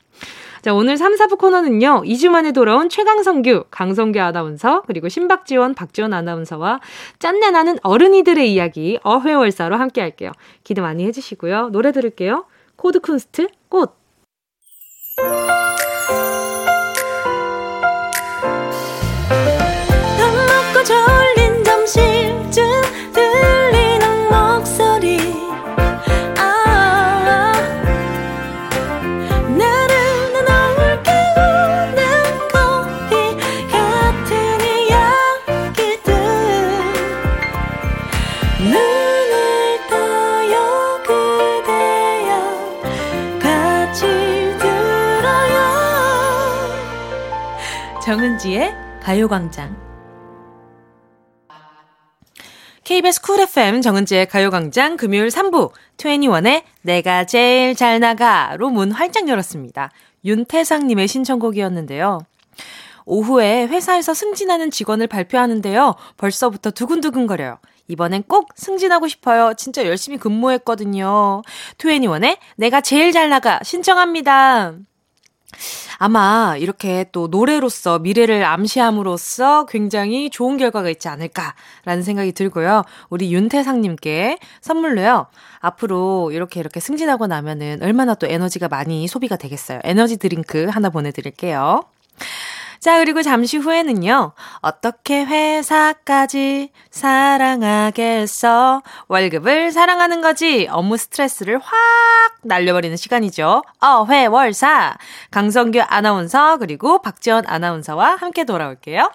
[0.64, 6.80] 자, 오늘 3, 4부 코너는요, 2주 만에 돌아온 최강성규, 강성규 아나운서, 그리고 신박지원, 박지원 아나운서와
[7.18, 10.32] 짠내 나는 어른이들의 이야기, 어회월사로 함께 할게요.
[10.62, 11.68] 기대 많이 해주시고요.
[11.68, 12.46] 노래 들을게요.
[12.76, 13.94] 코드 쿤스트, 꽃.
[49.14, 49.76] 가요광장.
[52.82, 59.92] KBS 쿨 FM 정은지의 가요광장 금요일 3부 21의 내가 제일 잘 나가로 문 활짝 열었습니다.
[60.24, 62.22] 윤태상님의 신청곡이었는데요.
[63.06, 65.94] 오후에 회사에서 승진하는 직원을 발표하는데요.
[66.16, 67.58] 벌써부터 두근두근거려요.
[67.86, 69.54] 이번엔 꼭 승진하고 싶어요.
[69.54, 71.42] 진짜 열심히 근무했거든요.
[71.78, 74.74] 21의 내가 제일 잘 나가 신청합니다.
[75.98, 82.82] 아마 이렇게 또 노래로서 미래를 암시함으로써 굉장히 좋은 결과가 있지 않을까라는 생각이 들고요.
[83.10, 85.26] 우리 윤태상님께 선물로요.
[85.60, 89.80] 앞으로 이렇게 이렇게 승진하고 나면은 얼마나 또 에너지가 많이 소비가 되겠어요.
[89.84, 91.82] 에너지 드링크 하나 보내드릴게요.
[92.84, 98.82] 자, 그리고 잠시 후에는요, 어떻게 회사까지 사랑하겠어?
[99.08, 100.68] 월급을 사랑하는 거지.
[100.70, 101.72] 업무 스트레스를 확
[102.42, 103.62] 날려버리는 시간이죠.
[103.80, 104.98] 어 회 월 사.
[105.30, 109.10] 강성규 아나운서, 그리고 박지원 아나운서와 함께 돌아올게요.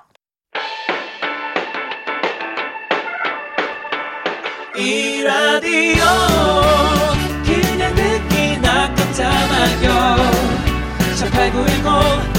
[4.77, 6.03] 이 라디오
[7.45, 10.15] 그냥 듣기나 깜짝마요
[11.17, 12.38] 18910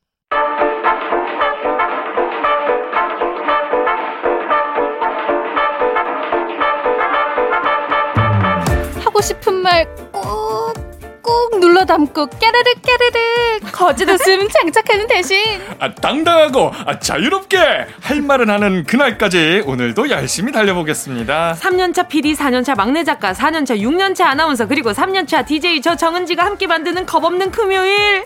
[9.21, 10.73] 싶은 말 꾹,
[11.21, 17.57] 꾹 눌러 담고 깨르르 깨르르 거짓 웃음 장착하는 대신 아, 당당하고 아, 자유롭게
[18.01, 21.55] 할 말은 하는 그날까지 오늘도 열심히 달려보겠습니다.
[21.59, 27.05] 3년차 PD, 4년차 막내 작가, 4년차, 6년차 아나운서 그리고 3년차 DJ 저 정은지가 함께 만드는
[27.05, 28.23] 겁없는 금요일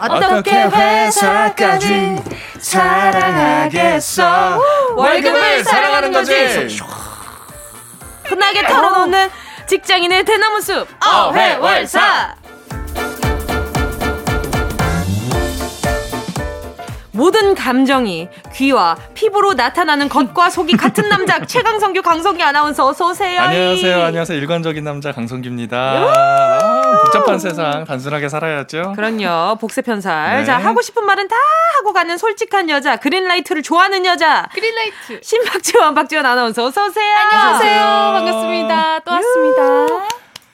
[0.00, 2.16] 어떻게 회사까지
[2.60, 4.60] 사랑하겠어.
[4.96, 6.78] 월급을 사랑하는 거지.
[8.24, 9.28] 흔하게 털어놓는
[9.68, 10.86] 직장인의 대나무 숲.
[11.04, 12.34] 어회월사.
[17.12, 23.40] 모든 감정이 귀와 피부로 나타나는 겉과 속이 같은 남자 최강성규 강성기 아나운서 어서 오세요.
[23.42, 24.04] 안녕하세요.
[24.04, 24.38] 안녕하세요.
[24.38, 26.77] 일관적인 남자 강성기입니다.
[26.94, 28.92] 아, 복잡한 세상 단순하게 살아야죠.
[28.96, 29.56] 그럼요.
[29.56, 30.38] 복세 편살.
[30.38, 30.44] 네.
[30.44, 31.36] 자, 하고 싶은 말은 다
[31.78, 32.96] 하고 가는 솔직한 여자.
[32.96, 34.46] 그린라이트를 좋아하는 여자.
[34.52, 35.20] 그린라이트.
[35.22, 37.06] 신박지원 박지원 아나운서 어서 오세요.
[37.30, 37.82] 안녕하세요.
[38.14, 38.98] 반갑습니다.
[39.00, 39.62] 또 왔습니다.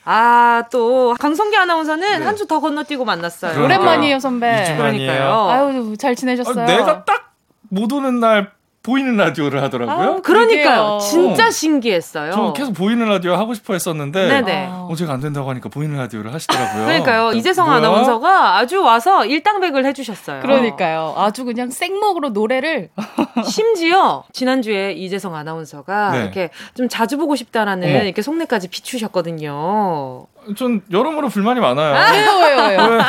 [0.07, 3.53] 아, 또 강성기 아나운서는 한주 더 건너뛰고 만났어요.
[3.53, 3.79] 그러니까요.
[3.79, 4.63] 오랜만이에요, 선배.
[4.63, 5.49] 이주 그러니까요.
[5.49, 6.63] 아유, 잘 지내셨어요?
[6.63, 7.25] 아, 내가 딱
[7.69, 8.51] 못 오는 날
[8.85, 10.21] 보이는 라디오를 하더라고요.
[10.21, 10.63] 그러니까요.
[10.63, 10.99] 그러게요.
[10.99, 12.31] 진짜 신기했어요.
[12.31, 14.67] 저 계속 보이는 라디오 하고 싶어 했었는데 네네.
[14.69, 14.87] 아.
[14.87, 16.85] 어, 제가 안 된다고 하니까 보이는 라디오를 하시더라고요.
[16.85, 17.31] 그러니까요.
[17.33, 17.77] 이재성 뭐야?
[17.77, 20.41] 아나운서가 아주 와서 일당백을 해주셨어요.
[20.41, 21.15] 그러니까요.
[21.17, 22.89] 아주 그냥 생목으로 노래를
[23.43, 26.21] 심지어 지난주에 이재성 아나운서가 네.
[26.21, 28.03] 이렇게 좀 자주 보고 싶다라는 어머.
[28.03, 30.27] 이렇게 속내까지 비추셨거든요.
[30.55, 32.13] 전 여러모로 불만이 많아요.
[32.13, 33.01] 왜요, 왜요, 왜요?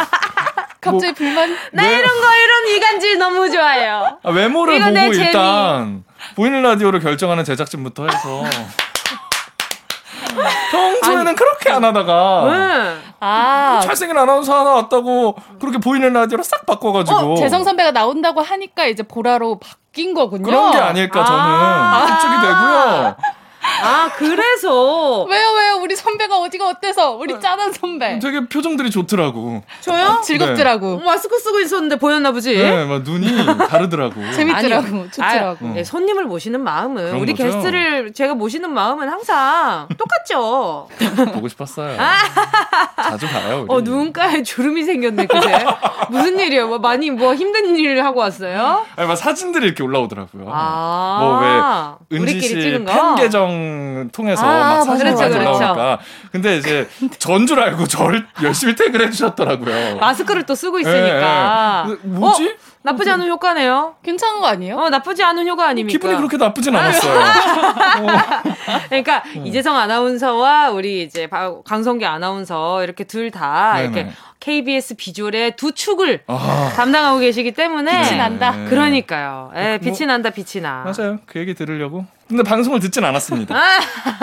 [0.87, 0.92] 왜?
[0.92, 1.57] 갑자기 불만?
[1.72, 4.18] 나 왜- 이런 거 이런 이간질 너무 좋아해요.
[4.22, 5.14] 아, 외모를 보고.
[5.14, 8.42] 일단 보이는 라디오를 결정하는 제작진부터 해서
[10.70, 13.03] 평소에는 그렇게 안 하다가 응.
[13.20, 18.87] 아, 잘생긴 아나운서 하나 왔다고 그렇게 보이는 라디오로 싹 바꿔가지고 어, 재성 선배가 나온다고 하니까
[18.87, 20.42] 이제 보라로 바뀐 거군요.
[20.44, 22.07] 그런 게 아닐까 저는 아.
[22.07, 23.16] 그쪽이 되고요.
[23.83, 25.79] 아 그래서 왜요, 왜요?
[25.83, 27.12] 우리 선배가 어디가 어때서?
[27.12, 28.19] 우리 짠한 선배.
[28.19, 29.62] 되게 표정들이 좋더라고.
[29.81, 30.21] 저요?
[30.25, 30.99] 즐겁더라고.
[31.01, 32.57] 마스크 쓰고 있었는데 보였나 보지.
[32.57, 34.15] 네, 막 눈이 다르더라고.
[34.33, 34.87] 재밌더라고.
[34.87, 35.67] 아니, 좋더라고.
[35.69, 37.45] 아, 네, 손님을 모시는 마음은 우리 거죠.
[37.45, 40.89] 게스트를 제가 모시는 마음은 항상 똑같죠.
[41.35, 41.97] 보고 싶었어요.
[42.97, 43.67] 자주 봐요.
[43.69, 43.75] 우리.
[43.75, 45.65] 어 눈가에 주름이 생겼네 그제.
[46.11, 46.69] 무슨 일이에요?
[46.69, 48.85] 뭐 많이 뭐 힘든 일을 하고 왔어요?
[48.97, 50.47] 아니, 막 사진들이 이렇게 올라오더라고요.
[50.51, 52.93] 아, 뭐왜 은지 우리끼리 씨 찍은 거.
[52.93, 53.66] 팬 계정
[54.13, 55.59] 통해서 아, 막 사진이 그렇죠, 많이 그렇죠.
[55.59, 55.99] 올라오니까.
[56.33, 59.97] 근데 이제 전 줄 알고 저를 열심히 태그를 해주셨더라고요.
[59.99, 61.87] 마스크를 또 쓰고 예, 있으니까.
[61.89, 61.95] 예.
[62.09, 62.49] 뭐지?
[62.49, 62.53] 어?
[62.83, 63.97] 나쁘지 않은 효과네요.
[64.05, 64.77] 괜찮은 거 아니에요?
[64.77, 65.93] 어, 나쁘지 않은 효과 아닙니까?
[65.99, 67.21] 기분이 그렇게 나쁘진 않았어요.
[68.89, 69.47] 그러니까 음.
[69.47, 73.81] 이재성 아나운서와 우리 이제 바- 강성기 아나운서 이렇게 둘 다.
[73.81, 74.09] 이렇게
[74.41, 78.53] KBS 비주얼의 두 축을 아, 담당하고 계시기 때문에 빛이 난다.
[78.53, 78.69] 네.
[78.71, 79.51] 그러니까요.
[79.57, 80.85] 예, 뭐- 빛이 난다, 빛이 나.
[80.85, 81.19] 맞아요.
[81.27, 82.07] 그 얘기 들으려고.
[82.29, 83.55] 근데 방송을 듣진 않았습니다.
[83.57, 83.81] 아,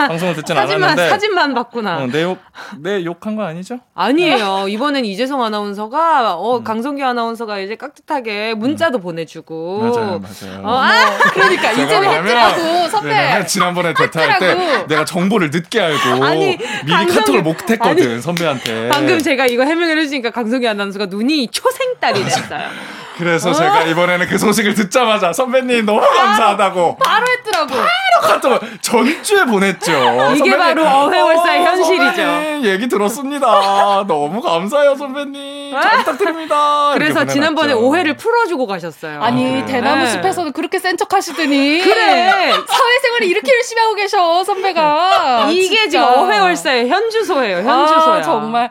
[0.07, 1.09] 방송을 듣진 사진만 않았는데.
[1.09, 1.99] 사진만 봤구나.
[1.99, 2.37] 어, 내 욕,
[2.79, 3.79] 내 욕한 거 아니죠?
[3.95, 4.65] 아니에요.
[4.67, 6.63] 이번엔 이재성 아나운서가 어 음.
[6.65, 9.79] 강성기 아나운서가 이제 깍듯하게 문자도 보내주고.
[9.83, 10.61] 맞아요, 맞아요.
[10.63, 13.45] 어, 아, 그러니까 이제는 왜냐면- 했더라고, 선배.
[13.47, 14.85] 지난번에 대타 할 때.
[14.87, 18.89] 내가 정보를 늦게 알고 아니, 미리 강성이- 카톡을 못 했거든 선배한테.
[18.89, 22.67] 방금 제가 이거 해명을 해주니까 강성기 아나운서가 눈이 초생딸이 됐어요.
[23.17, 23.53] 그래서 어?
[23.53, 27.73] 제가 이번에는 그 소식을 듣자마자 선배님 너무 감사하다고 바로 했더라고.
[28.21, 29.91] 카톡을 전주에 보냈죠.
[30.35, 32.03] 이게 선배님, 바로 어회월사의 어, 현실이죠.
[32.15, 34.05] 선배님, 얘기 들었습니다.
[34.07, 35.73] 너무 감사해요 선배님.
[35.81, 36.93] 잘 부탁드립니다.
[36.95, 37.73] 이렇게 그래서 지난번에.
[37.73, 39.21] 오해를 풀어주고 가셨어요.
[39.21, 39.65] 아니, 그래요?
[39.65, 40.09] 대나무 네.
[40.11, 41.81] 숲에서는 그렇게 센 척 하시더니.
[41.81, 42.53] 그래.
[42.67, 45.47] 사회생활을 이렇게 열심히 하고 계셔, 선배가.
[45.49, 45.89] 이게 진짜.
[45.89, 47.57] 지금 어회월사의 현주소예요.
[47.57, 48.15] 현주소야.
[48.17, 48.69] 아, 정말.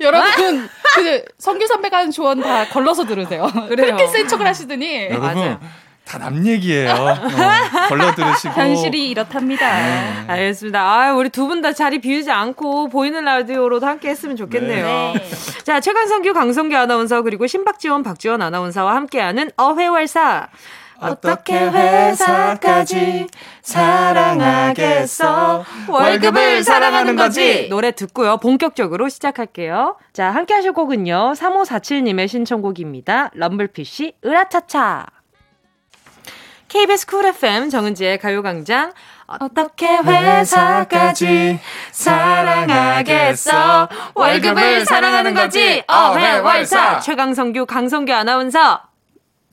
[0.00, 3.48] 여러분, 그, 성규 선배가 하는 조언 다 걸러서 들으세요.
[3.68, 3.96] 그래요.
[3.96, 5.06] 그렇게 센 척을 하시더니.
[5.06, 5.60] 여러분 맞아요.
[6.04, 6.90] 다남 얘기예요.
[6.90, 7.14] 어,
[7.88, 9.76] 걸러 들으시고 현실이 이렇답니다.
[9.76, 10.24] 네.
[10.28, 10.80] 알겠습니다.
[10.80, 14.86] 아, 우리 두 분 다 자리 비우지 않고 보이는 라디오로도 함께 했으면 좋겠네요.
[15.14, 15.28] 네.
[15.64, 20.48] 자, 최강성규, 강성규 아나운서 그리고 신박지원, 박지원 아나운서와 함께하는 어회월사.
[21.00, 23.28] 어떻게 회사까지
[23.62, 25.64] 사랑하겠어?
[25.88, 27.68] 월급을 사랑하는 거지.
[27.68, 28.38] 노래 듣고요.
[28.38, 29.96] 본격적으로 시작할게요.
[30.12, 31.32] 자, 함께 하실 곡은요.
[31.36, 33.30] 3547님의 신청곡입니다.
[33.34, 35.06] 럼블피쉬, 으라차차.
[36.68, 38.92] KBS 쿨 FM 정은지의 가요광장.
[39.26, 41.58] 어떻게 회사까지
[41.92, 43.88] 사랑하겠어?
[44.14, 45.82] 월급을 사랑하는 거지.
[45.86, 47.00] 어회월사.
[47.00, 48.87] 최강성규, 강성규 아나운서.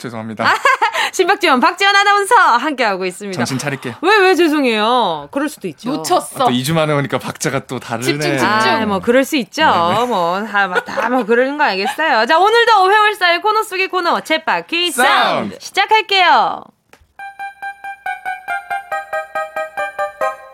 [0.06, 0.46] 죄송합니다.
[1.12, 3.38] 신박지원, 박지원 아나운서 함께하고 있습니다.
[3.38, 3.96] 정신 차릴게요.
[4.02, 5.30] 왜, 왜 죄송해요?
[5.32, 5.90] 그럴 수도 있죠.
[5.90, 6.46] 놓쳤어.
[6.46, 8.06] 또 2주 만에 오니까 박자가 또 다르네.
[8.06, 8.48] 집중, 집중.
[8.48, 9.62] 아, 뭐, 그럴 수 있죠.
[9.64, 10.06] 네네.
[10.08, 12.26] 뭐, 다, 뭐, 다, 뭐, 그러는 거 알겠어요.
[12.26, 15.02] 자, 오늘도 어회월사의 코너 속의 코너, 챗바퀴 사운드.
[15.14, 15.58] 사운드.
[15.60, 16.64] 시작할게요.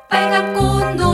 [0.09, 1.11] 빨간 꽃노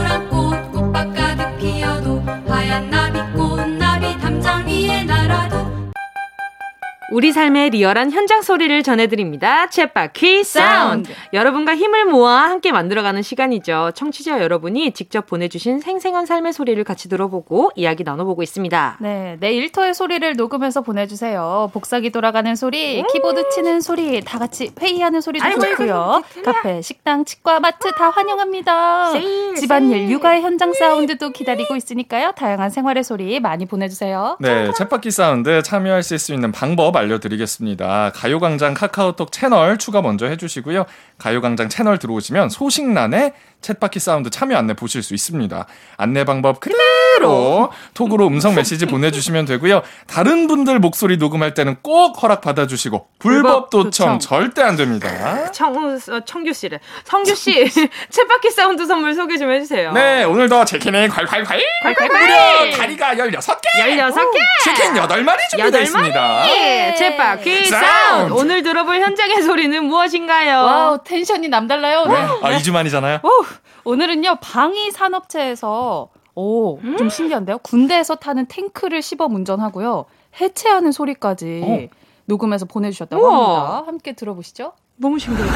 [7.10, 9.66] 우리 삶의 리얼한 현장 소리를 전해드립니다.
[9.68, 11.10] 챗바퀴 사운드.
[11.32, 13.92] 여러분과 힘을 모아 함께 만들어가는 시간이죠.
[13.94, 18.98] 청취자 여러분이 직접 보내주신 생생한 삶의 소리를 같이 들어보고 이야기 나눠보고 있습니다.
[19.00, 21.70] 네, 내 일터의 소리를 녹음해서 보내주세요.
[21.72, 26.22] 복사기 돌아가는 소리, 키보드 치는 소리, 다 같이 회의하는 소리도 아이고, 좋고요.
[26.44, 29.12] 카페, 식당, 치과, 마트 다 환영합니다.
[29.12, 30.10] 세일, 집안일, 세일.
[30.10, 32.32] 육아의 현장 사운드도 기다리고 있으니까요.
[32.32, 34.36] 다양한 생활의 소리 많이 보내주세요.
[34.40, 38.12] 네, 챗바퀴 사운드 참여하실 수 있는 방법 알려드리겠습니다.
[38.14, 40.84] 가요광장 카카오톡 채널 추가 먼저 해주시고요.
[41.18, 45.66] 가요광장 채널 들어오시면 소식란에 챗바퀴 사운드 참여 안내 보실 수 있습니다.
[45.96, 49.82] 안내 방법 그대로 톡으로 음성 메시지 보내주시면 되고요.
[50.06, 54.18] 다른 분들 목소리 녹음할 때는 꼭 허락 받아주시고 불법 도청 도청.
[54.20, 55.50] 절대 안 됩니다.
[55.52, 56.78] 청, 어, 청규 씨래.
[57.04, 57.64] 성규 씨,
[58.10, 59.92] 챗바퀴 사운드 선물 소개 좀 해주세요.
[59.92, 61.60] 네, 오늘도 치킨이 콸콸콸!
[61.84, 62.08] 콸콸콸!
[62.12, 63.98] 무려 다리가 16개!
[63.98, 64.38] 16개!
[64.62, 66.42] 치킨 8마리 준비되어 여덟 있습니다.
[66.46, 67.86] 네, 챗바퀴 사운드.
[67.86, 68.32] 사운드.
[68.34, 70.56] 오늘 들어볼 현장의 소리는 무엇인가요?
[70.62, 72.04] Wow, 텐션이 남달라요.
[72.06, 72.16] 오늘.
[72.18, 73.20] 아, 2주 만이잖아요.
[73.22, 73.44] 오,
[73.84, 76.96] 오늘은요 방위 산업체에서 오, 음?
[76.96, 77.58] 좀 신기한데요.
[77.58, 80.04] 군대에서 타는 탱크를 시범 운전하고요.
[80.40, 81.96] 해체하는 소리까지 어.
[82.26, 83.58] 녹음해서 보내주셨다고 우와.
[83.70, 83.82] 합니다.
[83.86, 84.72] 함께 들어보시죠.
[84.96, 85.50] 너무 신기해요.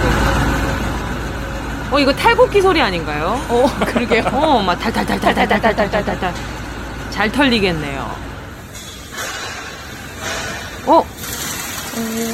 [1.93, 3.39] 어, 이거 탈곡기 소리 아닌가요?
[3.49, 4.25] 어, 그러게요.
[4.33, 6.35] 어, 막 달달달달달달달달달달.
[7.11, 8.01] 잘 털리겠네요.
[10.87, 11.05] 어,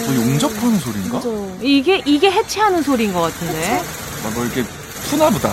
[0.07, 1.21] 뭐 용접하는 소리인가?
[1.61, 3.81] 이게, 이게 해체하는 소리인 것 같은데.
[4.25, 4.63] 아, 뭐 이렇게
[5.09, 5.51] 푸나 보다.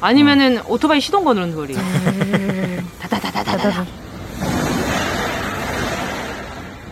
[0.00, 1.74] 아니면은 오토바이 시동 거는 소리.
[3.00, 3.84] 다다다다다다.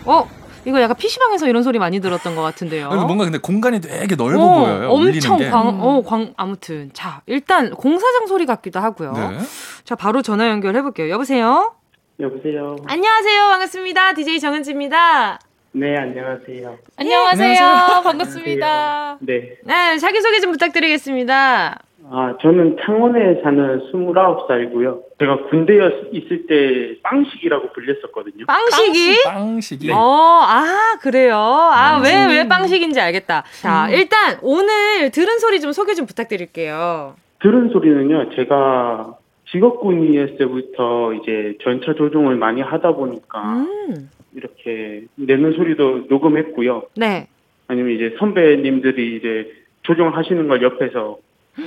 [0.05, 0.29] 어,
[0.65, 2.89] 이거 약간 PC방에서 이런 소리 많이 들었던 것 같은데요.
[2.89, 4.89] 뭔가 근데 공간이 되게 넓어 어, 보여요.
[4.91, 5.49] 엄청 게.
[5.49, 6.91] 광, 어, 광, 아무튼.
[6.93, 9.13] 자, 일단 공사장 소리 같기도 하고요.
[9.13, 9.37] 네.
[9.83, 11.09] 자, 바로 전화 연결해볼게요.
[11.09, 11.73] 여보세요?
[12.19, 12.75] 여보세요.
[12.85, 13.47] 안녕하세요.
[13.47, 14.13] 반갑습니다.
[14.13, 15.39] DJ 정은지입니다.
[15.77, 16.75] 네, 안녕하세요.
[16.97, 17.47] 안녕하세요.
[17.55, 18.01] 안녕하세요.
[18.03, 19.17] 반갑습니다.
[19.21, 19.57] 네.
[19.63, 21.79] 네, 자기소개 좀 부탁드리겠습니다.
[22.09, 25.01] 아, 저는 창원에 사는 29살이고요.
[25.19, 25.77] 제가 군대에
[26.13, 28.45] 있을 때 빵식이라고 불렸었거든요.
[28.47, 29.23] 빵식이?
[29.25, 29.91] 빵식이.
[29.91, 31.35] 어, 아, 그래요.
[31.37, 32.03] 아, 음.
[32.03, 33.43] 왜, 왜 빵식인지 알겠다.
[33.61, 37.15] 자, 일단 오늘 들은 소리 좀 소개 좀 부탁드릴게요.
[37.43, 39.13] 들은 소리는요, 제가
[39.51, 46.83] 직업군이었을 때부터 이제 전차 조종을 많이 하다 보니까 음, 이렇게 내는 소리도 녹음했고요.
[46.95, 47.27] 네.
[47.67, 51.17] 아니면 이제 선배님들이 이제 조종하시는 걸 옆에서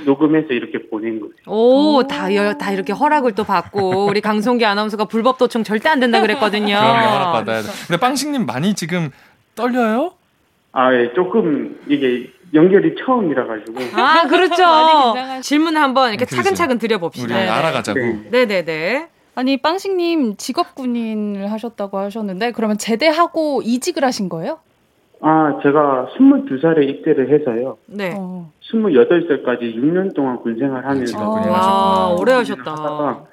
[0.05, 1.33] 녹음해서 이렇게 보낸 거예요.
[1.47, 5.99] 오, 다, 여- 다 이렇게 허락을 또 받고, 우리 강송기 아나운서가 불법 도청 절대 안
[5.99, 6.67] 된다 그랬거든요.
[6.77, 7.67] 그럼요, 허락받아야 돼.
[7.87, 9.09] 근데 빵식님 많이 지금
[9.53, 10.13] 떨려요?
[10.71, 13.79] 아, 예, 조금 이게 연결이 처음이라 가지고.
[14.01, 14.53] 아, 그렇죠.
[14.63, 16.37] 긴장하시- 질문 한번 이렇게 그렇죠.
[16.41, 17.35] 차근차근 우리 드려봅시다.
[17.35, 17.49] 네.
[17.49, 17.99] 알아가자고.
[17.99, 18.23] 네.
[18.31, 19.07] 네네네.
[19.41, 24.59] 아니 빵식님 직업 군인을 하셨다고 하셨는데 그러면 제대하고 이직을 하신 거예요?
[25.19, 27.79] 아, 제가 22살에 입대를 해서요.
[27.87, 28.13] 네.
[28.15, 28.51] 어.
[28.71, 31.31] 28살까지 6년 동안 군 생활 하면서 지금 어.
[31.31, 32.21] 군인 와, 하셨구나.
[32.21, 33.23] 오래 하셨다.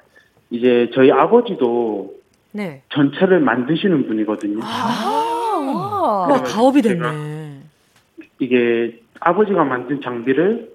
[0.49, 2.15] 이제 저희 아버지도
[2.53, 2.81] 네.
[2.91, 4.61] 전차를 만드시는 분이거든요.
[4.63, 7.59] 아, 와, 가업이 됐네.
[8.39, 10.71] 이게 아버지가 만든 장비를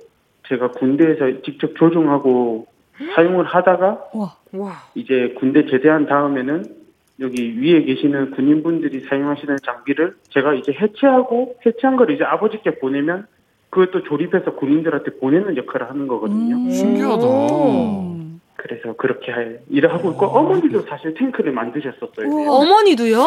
[0.49, 2.67] 제가 군대에서 직접 조종하고
[3.15, 4.37] 사용을 하다가 와.
[4.53, 4.73] 와.
[4.95, 6.65] 이제 군대 제대한 다음에는
[7.21, 13.27] 여기 위에 계시는 군인분들이 사용하시는 장비를 제가 이제 해체하고 해체한 걸 이제 아버지께 보내면
[13.71, 16.57] 그것도 조립해서 군인들한테 보내는 역할을 하는 거거든요.
[16.57, 16.71] 음.
[16.71, 17.27] 신기하다.
[17.27, 18.41] 음.
[18.57, 22.29] 그래서 그렇게 할 일을 하고 있고 어머니도 사실 탱크를 만드셨었어요.
[22.51, 23.21] 어머니도요?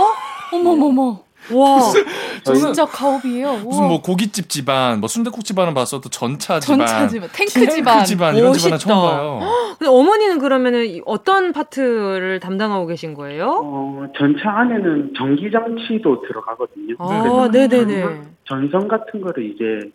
[0.53, 1.27] 어머머머.
[1.52, 1.80] 와.
[2.44, 3.58] 진짜 가업이에요.
[3.58, 8.06] 무슨 뭐 고깃집 집안, 뭐 순대국 집안은 봤어도 전차 집안, 전차 집안, 탱크 탱크 집안.
[8.06, 8.78] 집안 이런 집안은.
[8.80, 9.40] 처음 봐요.
[9.78, 13.62] 근데 어머니는 그러면은 이 어떤 파트를 담당하고 계신 거예요?
[13.64, 16.96] 어, 전차 안에는 전기 장치도 들어가거든요.
[17.00, 18.22] 아, 네네네.
[18.46, 19.92] 전선 같은 거를 이제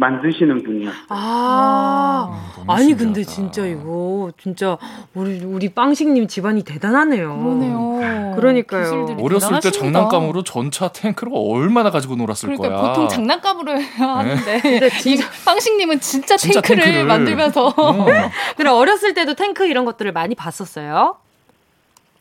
[0.00, 0.90] 만드시는 분이요.
[1.10, 2.52] 아.
[2.56, 3.04] 너무 아니 신기하다.
[3.04, 4.78] 근데 진짜 이거 진짜
[5.14, 7.38] 우리 우리 빵식님 집안이 대단하네요.
[7.38, 8.34] 그러네요.
[8.36, 9.16] 그러니까요.
[9.20, 9.70] 어렸을 때 대단하십니다.
[9.70, 12.88] 장난감으로 전차 탱크를 얼마나 가지고 놀았을 그러니까 거야.
[12.88, 17.06] 보통 장난감으로 해야 하는데 이 진짜 빵식님은 진짜, 진짜 탱크를, 탱크를.
[17.06, 18.06] 만들면서 음.
[18.56, 21.16] 근데 어렸을 때도 탱크 이런 것들을 많이 봤었어요.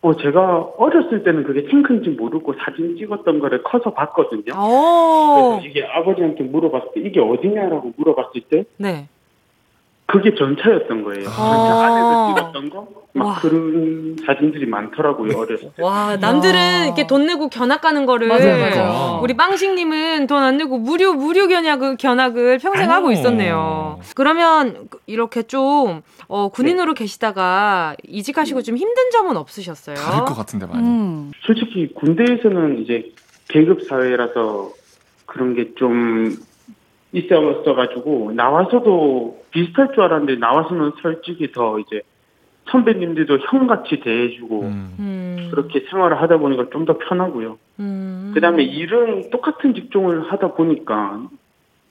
[0.02, 4.54] 어, 제가 어렸을 때는 그게 탱크인지 모르고 사진 찍었던 거를 커서 봤거든요.
[4.56, 5.60] 오.
[5.60, 9.10] 그래서 이게 아버지한테 물어봤을 때 이게 어디냐라고 물어봤을 때 네.
[10.12, 11.24] 그게 전차였던 거예요.
[11.26, 11.84] 전차 아.
[11.86, 12.88] 안에서 찍었던 거?
[13.14, 13.36] 막 와.
[13.40, 15.84] 그런 사진들이 많더라고요, 어렸을 때.
[15.84, 19.20] 와, 남들은 이렇게 돈 내고 견학 가는 거를 맞아요, 맞아요.
[19.24, 23.14] 우리 빵식님은 돈 안 내고 무료 무료 견학을 견학을 평생 하고 아유.
[23.14, 24.00] 있었네요.
[24.16, 29.96] 그러면 이렇게 좀 어, 군인으로 계시다가 이직하시고 좀 힘든 점은 없으셨어요?
[29.96, 30.88] 다를 것 같은데 많이.
[30.88, 31.32] 음.
[31.46, 33.12] 솔직히 군대에서는 이제
[33.48, 34.72] 계급 사회라서
[35.26, 36.36] 그런 게 좀
[37.12, 42.02] 있었어가지고 나와서도 비슷할 줄 알았는데 나와서는 솔직히 더 이제
[42.70, 44.96] 선배님들도 형같이 대해주고 음.
[45.00, 47.58] 음, 그렇게 생활을 하다 보니까 좀 더 편하고요.
[47.80, 48.32] 음.
[48.34, 51.28] 그다음에 일은 똑같은 직종을 하다 보니까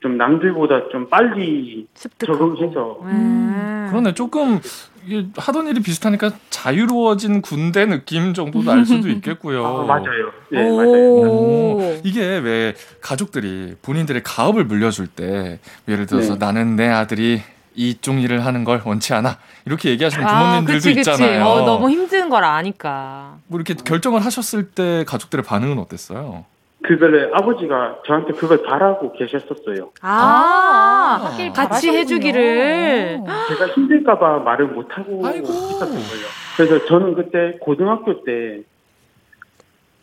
[0.01, 2.57] 좀 남들보다 좀 빨리 습득하고.
[2.57, 3.87] 적응해서 음.
[3.91, 4.61] 그러네 조금
[5.07, 9.65] 이게 하던 일이 비슷하니까 자유로워진 군대 느낌 정도도 알 수도 있겠고요.
[9.67, 10.31] 아, 맞아요.
[10.51, 10.93] 네, 맞아요.
[10.93, 12.01] 오.
[12.05, 16.39] 이게 왜 가족들이 본인들의 가업을 물려줄 때 예를 들어서 네.
[16.39, 17.41] 나는 내 아들이
[17.75, 21.11] 이쪽 일을 하는 걸 원치 않아 이렇게 얘기하시는 아, 부모님들도 그치, 그치.
[21.11, 21.45] 있잖아요.
[21.45, 23.39] 어, 너무 힘든 걸 아니까.
[23.47, 26.45] 뭐 이렇게 결정을 하셨을 때 가족들의 반응은 어땠어요?
[26.83, 29.91] 그거를 아버지가 저한테 그걸 바라고 계셨었어요.
[30.01, 31.91] 아, 하길 같이.
[31.91, 33.21] 해주기를.
[33.49, 35.21] 제가 힘들까봐 말을 못하고.
[35.29, 36.27] 있었던 거예요.
[36.57, 38.63] 그래서 저는 그때 고등학교 때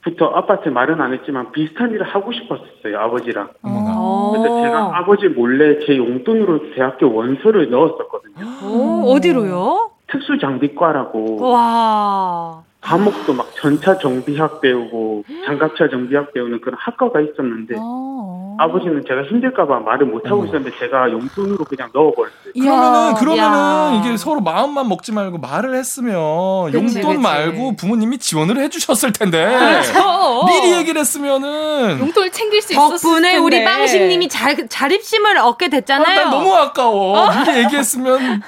[0.03, 3.49] 부터 아빠한테 말은 안 했지만 비슷한 일을 하고 싶었어요, 아버지랑.
[3.63, 3.93] 어머나.
[3.97, 4.33] 어.
[4.35, 8.45] 그래서 제가 아버지 몰래 제 용돈으로 대학교 원서를 넣었었거든요.
[8.69, 9.91] 오, 어디로요?
[10.07, 12.61] 특수장비과라고 와.
[12.85, 18.55] 과목도 막 전차 정비학 배우고 장갑차 정비학 배우는 그런 학과가 있었는데 어.
[18.59, 20.45] 아버지는 제가 힘들까봐 말을 못 하고 어머.
[20.45, 22.53] 있었는데 제가 용돈으로 그냥 넣어버렸어요.
[22.53, 24.01] 그러면은 그러면은 야.
[24.05, 27.17] 이게 서로 마음만 먹지 말고 말을 했으면 그치, 용돈 그치.
[27.23, 30.45] 말고 부모님이 지원을 해주셨을 텐데 그렇죠.
[30.45, 33.37] 미리 얘기를 했으면은 용돈을 챙길 수 있었을 덕분에 텐데.
[33.43, 36.21] 우리 빵식님이 잘, 자립심을 얻게 아, 됐잖아요.
[36.21, 37.29] 난 너무 아까워.
[37.31, 38.41] 미리 얘기했으면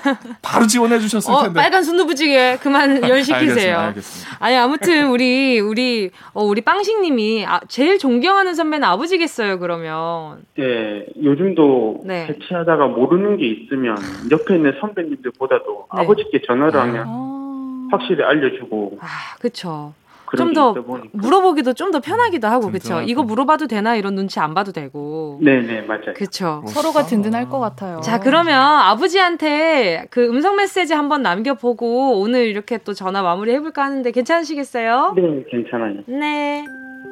[0.43, 1.59] 바로 지원해 주셨을 어, 텐데.
[1.59, 3.77] 빨간 순두부찌개 그만 열 시키세요.
[3.79, 4.26] 알겠습니다, 알겠습니다.
[4.39, 9.59] 아니 아무튼 우리 우리 어, 우리 빵식님이 아, 제일 존경하는 선배는 아버지겠어요.
[9.59, 12.27] 그러면 예, 요즘도 네.
[12.27, 13.97] 해체하다가 모르는 게 있으면
[14.31, 16.01] 옆에 있는 선배님들보다도 네.
[16.01, 17.87] 아버지께 전화를 하면 어.
[17.91, 19.05] 확실히 알려주고 아
[19.39, 19.93] 그쵸.
[20.05, 20.73] 그런 좀게 더.
[21.13, 22.79] 물어보기도 좀 더 편하기도 하고 그쵸.
[22.79, 23.07] 든든하고.
[23.09, 25.39] 이거 물어봐도 되나 이런 눈치 안 봐도 되고.
[25.41, 26.13] 네네 맞아요.
[26.15, 26.63] 그쵸.
[26.67, 28.01] 서로가 든든할 것 같아요.
[28.01, 34.11] 자, 그러면 아버지한테 그 음성 메시지 한번 남겨보고 오늘 이렇게 또 전화 마무리 해볼까 하는데
[34.11, 35.13] 괜찮으시겠어요?
[35.15, 36.01] 네 괜찮아요.
[36.07, 36.65] 네.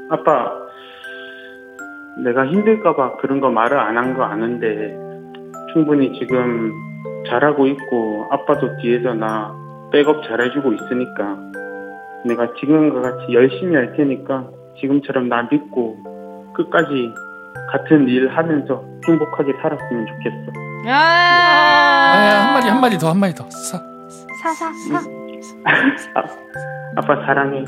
[0.09, 0.51] 아빠
[2.17, 4.95] 내가 힘들까봐 그런 거 말을 안 한 거 아는데
[5.73, 6.71] 충분히 지금
[7.27, 9.53] 잘하고 있고 아빠도 뒤에서 나
[9.91, 11.37] 백업 잘해주고 있으니까
[12.25, 14.45] 내가 지금과 같이 열심히 할 테니까
[14.81, 15.95] 지금처럼 나 믿고
[16.55, 17.09] 끝까지
[17.71, 20.89] 같은 일 하면서 행복하게 살았으면 좋겠어.
[20.89, 23.49] 야, 아, 한 마디 한 마디 더 한 마디 더.
[23.49, 23.79] 사.
[24.41, 24.97] 사사 사.
[26.15, 26.23] 아,
[26.97, 27.63] 아빠 사랑해.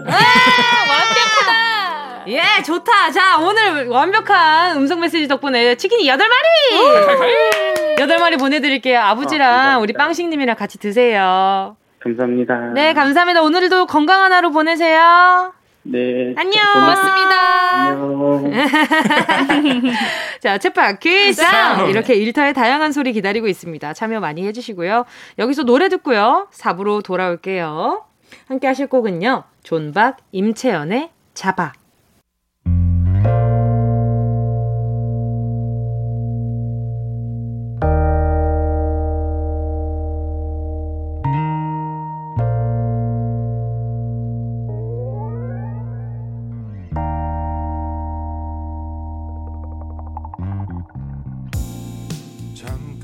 [2.28, 3.12] 예, 좋다.
[3.12, 7.96] 자, 오늘 완벽한 음성 메시지 덕분에 치킨이 8마리!
[7.98, 9.00] 8마리 보내드릴게요.
[9.00, 9.80] 아, 아버지랑 감사합니다.
[9.80, 11.78] 우리 빵식님이랑 같이 드세요.
[12.00, 12.74] 감사합니다.
[12.74, 13.42] 네, 감사합니다.
[13.42, 15.54] 오늘도 건강한 하루 보내세요.
[15.84, 16.34] 네.
[16.38, 16.62] 안녕.
[16.74, 17.88] 고맙습니다.
[17.90, 18.52] 안녕.
[20.42, 21.42] 자, 채파 퀴즈!
[21.42, 21.90] 쌍!
[21.90, 23.94] 이렇게 일터의 다양한 소리 기다리고 있습니다.
[23.94, 25.06] 참여 많이 해주시고요.
[25.40, 26.50] 여기서 노래 듣고요.
[26.54, 28.04] 4부로 돌아올게요.
[28.48, 29.44] 함께 하실 곡은요.
[29.64, 31.72] 존박, 임채연의 잡아.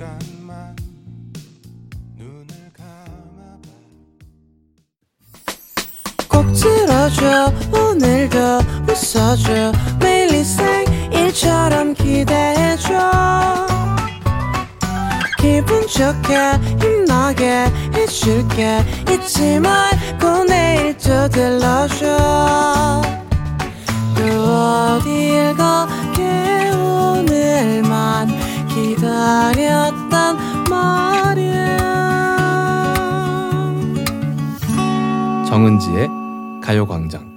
[0.04, 0.76] 잠깐만
[2.18, 3.70] 눈을 감아봐.
[6.28, 8.38] 꼭 들어줘 오늘도
[8.89, 9.72] 웃어줘.
[10.01, 12.88] 매일 일상일처럼 기대해줘.
[15.39, 16.51] 기분 좋게
[16.82, 18.84] 힘나게 해줄게.
[19.10, 23.01] 잊지 말고 내일 또 들러줘.
[24.16, 24.24] 또
[24.97, 25.88] 어딜 가
[29.24, 30.38] 기다렸단
[30.69, 31.78] 말이야.
[35.47, 36.09] 정은지의
[36.61, 37.32] 가요광장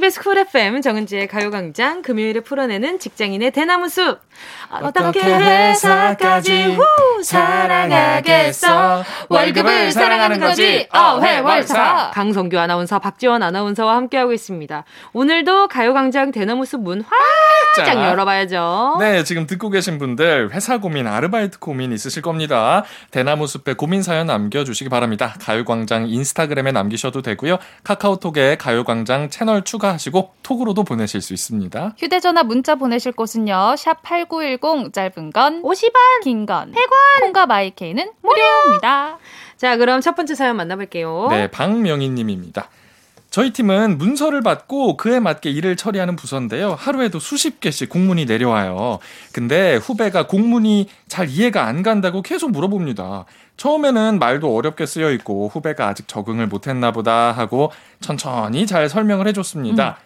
[0.00, 4.18] KBS 쿨 FM 정은지의 가요광장 금요일에 풀어내는 직장인의 대나무 숲.
[4.70, 6.82] 어떻게 회사까지 후
[7.22, 14.84] 사랑하겠어 월급을 사랑하는 거지 어회월사 강성규 아나운서 박지원 아나운서와 함께하고 있습니다.
[15.12, 18.08] 오늘도 가요광장 대나무 숲 문 활짝 자.
[18.10, 18.96] 열어봐야죠.
[19.00, 22.84] 네, 지금 듣고 계신 분들 회사 고민, 아르바이트 고민 있으실 겁니다.
[23.10, 25.34] 대나무 숲에 고민 사연 남겨주시기 바랍니다.
[25.42, 27.58] 가요광장 인스타그램에 남기셔도 되고요.
[27.84, 31.94] 카카오톡에 가요광장 채널 추가 하시고 톡으로도 보내실 수 있습니다.
[31.98, 33.74] 휴대전화 문자 보내실 곳은요.
[33.76, 39.18] 샵 8910 짧은 건 50원, 긴 건 100원, 콩과 마이케이는 무료입니다.
[39.56, 41.26] 자, 그럼 첫 번째 사연 만나볼게요.
[41.30, 42.68] 네, 박명희 님입니다.
[43.30, 46.74] 저희 팀은 문서를 받고 그에 맞게 일을 처리하는 부서인데요.
[46.74, 48.98] 하루에도 수십 개씩 공문이 내려와요.
[49.32, 53.26] 근데 후배가 공문이 잘 이해가 안 간다고 계속 물어봅니다.
[53.56, 57.70] 처음에는 말도 어렵게 쓰여 있고 후배가 아직 적응을 못 했나 보다 하고
[58.00, 59.98] 천천히 잘 설명을 해줬습니다.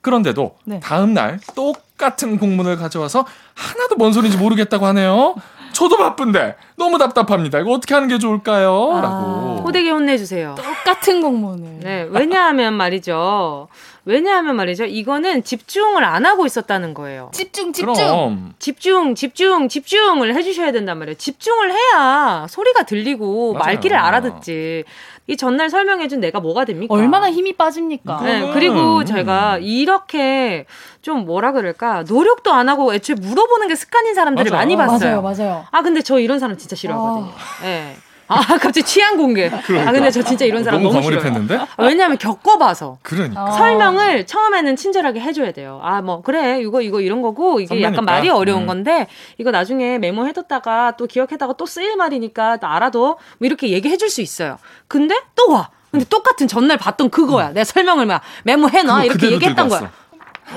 [0.00, 0.78] 그런데도 네.
[0.80, 5.34] 다음 날 똑같은 공문을 가져와서 하나도 뭔 소리인지 모르겠다고 하네요.
[5.78, 7.60] 저도 바쁜데 너무 답답합니다.
[7.60, 8.94] 이거 어떻게 하는 게 좋을까요?
[8.96, 9.00] 아.
[9.00, 9.62] 라고.
[9.64, 10.56] 호되게 혼내주세요.
[10.56, 11.78] 똑같은 공문을.
[11.84, 13.68] 네, 왜냐하면 말이죠.
[14.08, 14.86] 왜냐하면 말이죠.
[14.86, 17.30] 이거는 집중을 안 하고 있었다는 거예요.
[17.34, 17.92] 집중, 집중.
[17.94, 21.18] 그럼 집중, 집중, 집중을 해주셔야 된단 말이에요.
[21.18, 23.64] 집중을 해야 소리가 들리고 맞아요.
[23.66, 24.84] 말귀를 알아듣지.
[25.26, 26.94] 이 전날 설명해준 내가 뭐가 됩니까?
[26.94, 28.22] 얼마나 힘이 빠집니까?
[28.22, 28.54] 네, 음.
[28.54, 30.64] 그리고 제가 이렇게
[31.02, 34.56] 좀 뭐라 그럴까 노력도 안 하고 애초에 물어보는 게 습관인 사람들을 맞아.
[34.56, 35.20] 많이 봤어요.
[35.20, 35.66] 맞아요, 맞아요.
[35.70, 37.30] 아 근데 저 이런 사람 진짜 싫어하거든요.
[37.64, 37.94] 예.
[37.94, 39.48] 아 갑자기 취향 공개.
[39.48, 41.06] 아 근데 저 진짜 이런 사람 너무 너무.
[41.06, 41.60] 과몰입했는데?
[41.78, 42.98] 왜냐하면 겪어봐서.
[43.02, 43.44] 그러니까.
[43.44, 43.50] 어.
[43.52, 45.80] 설명을 처음에는 친절하게 해줘야 돼요.
[45.82, 48.12] 아, 뭐, 그래, 이거, 이거, 이런 거고, 이게 약간 선배니까.
[48.12, 48.66] 말이 어려운 음.
[48.66, 49.06] 건데,
[49.38, 53.00] 이거 나중에 메모해뒀다가 또 기억해다가 또 쓰일 말이니까 나 알아둬.
[53.00, 54.58] 뭐 이렇게 얘기해줄 수 있어요.
[54.88, 55.70] 근데 또 와.
[55.90, 57.48] 근데 똑같은 전날 봤던 그거야.
[57.52, 59.04] 내가 설명을 막 메모해놔.
[59.04, 59.90] 이렇게 얘기했던 거야.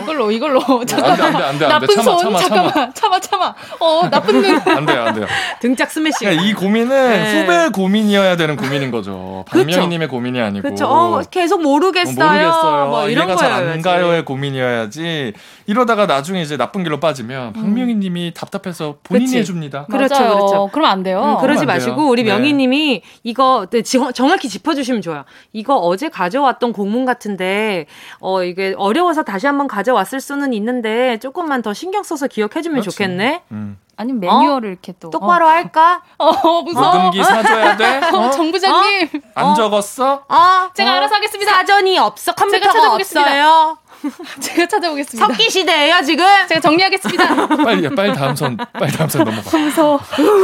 [0.02, 0.62] 이걸로, 이걸로.
[0.86, 1.12] 잠깐만.
[1.12, 1.68] 안 돼, 안 돼, 안 돼.
[1.68, 2.94] 나쁜 참아, 손, 참아, 잠깐만.
[2.94, 3.56] 참아, 참아.
[3.80, 4.60] 어, 나쁜 눈.
[4.68, 5.26] 안 돼요, 안 돼요.
[5.60, 6.28] 등짝 스매싱.
[6.30, 7.42] 그러니까 이 고민은 네.
[7.42, 9.44] 후배 고민이어야 되는 고민인 거죠.
[9.52, 9.66] 그쵸.
[9.66, 10.68] 박명희님의 고민이 아니고.
[10.70, 10.86] 그쵸.
[10.88, 12.16] 어, 계속 어, 모르겠어요.
[12.26, 12.88] 모르겠어요.
[12.88, 13.72] 뭐 이런 이해가 잘 거예요.
[13.74, 15.34] 안 가요의 고민이어야지.
[15.68, 19.38] 이러다가 나중에 이제 나쁜 길로 빠지면 박명희님이 답답해서 본인이 그치.
[19.40, 19.86] 해줍니다.
[19.86, 20.34] 그렇죠, 맞아요.
[20.36, 20.70] 그렇죠.
[20.72, 21.22] 그러면 안 돼요.
[21.22, 21.76] 음, 그러지 안 돼요.
[21.76, 22.32] 마시고 우리 네.
[22.32, 25.24] 명희님이 이거 네, 지- 정확히 짚어주시면 좋아요.
[25.54, 27.86] 이거 어제 가져왔던 공문 같은데
[28.20, 32.90] 어 이게 어려워서 다시 한번 가 져왔을 수는 있는데 조금만 더 신경 써서 기억해주면 그렇지.
[32.96, 33.44] 좋겠네.
[33.52, 33.78] 음.
[33.98, 35.10] 아니면 매뉴얼을 이렇게 또.
[35.10, 36.02] 똑바로 할까?
[36.18, 36.94] 어, 어 무서워.
[36.96, 38.02] 녹음기 사줘야 돼?
[38.14, 38.32] 어, 어?
[38.32, 39.10] 정부장님.
[39.36, 40.26] 안 적었어?
[40.28, 41.52] 어, 제가 어, 알아서 하겠습니다.
[41.54, 42.34] 사전이 없어.
[42.34, 43.30] 컴퓨터가 찾아보겠습니다.
[43.30, 43.78] 없어요.
[44.40, 45.28] 제가 찾아보겠습니다.
[45.28, 46.26] 석기 시대예요 지금.
[46.48, 47.48] 제가 정리하겠습니다.
[47.64, 49.58] 빨리, 빨리 다음 선, 빨리 다음 선 넘어가.
[49.58, 50.00] 무서워.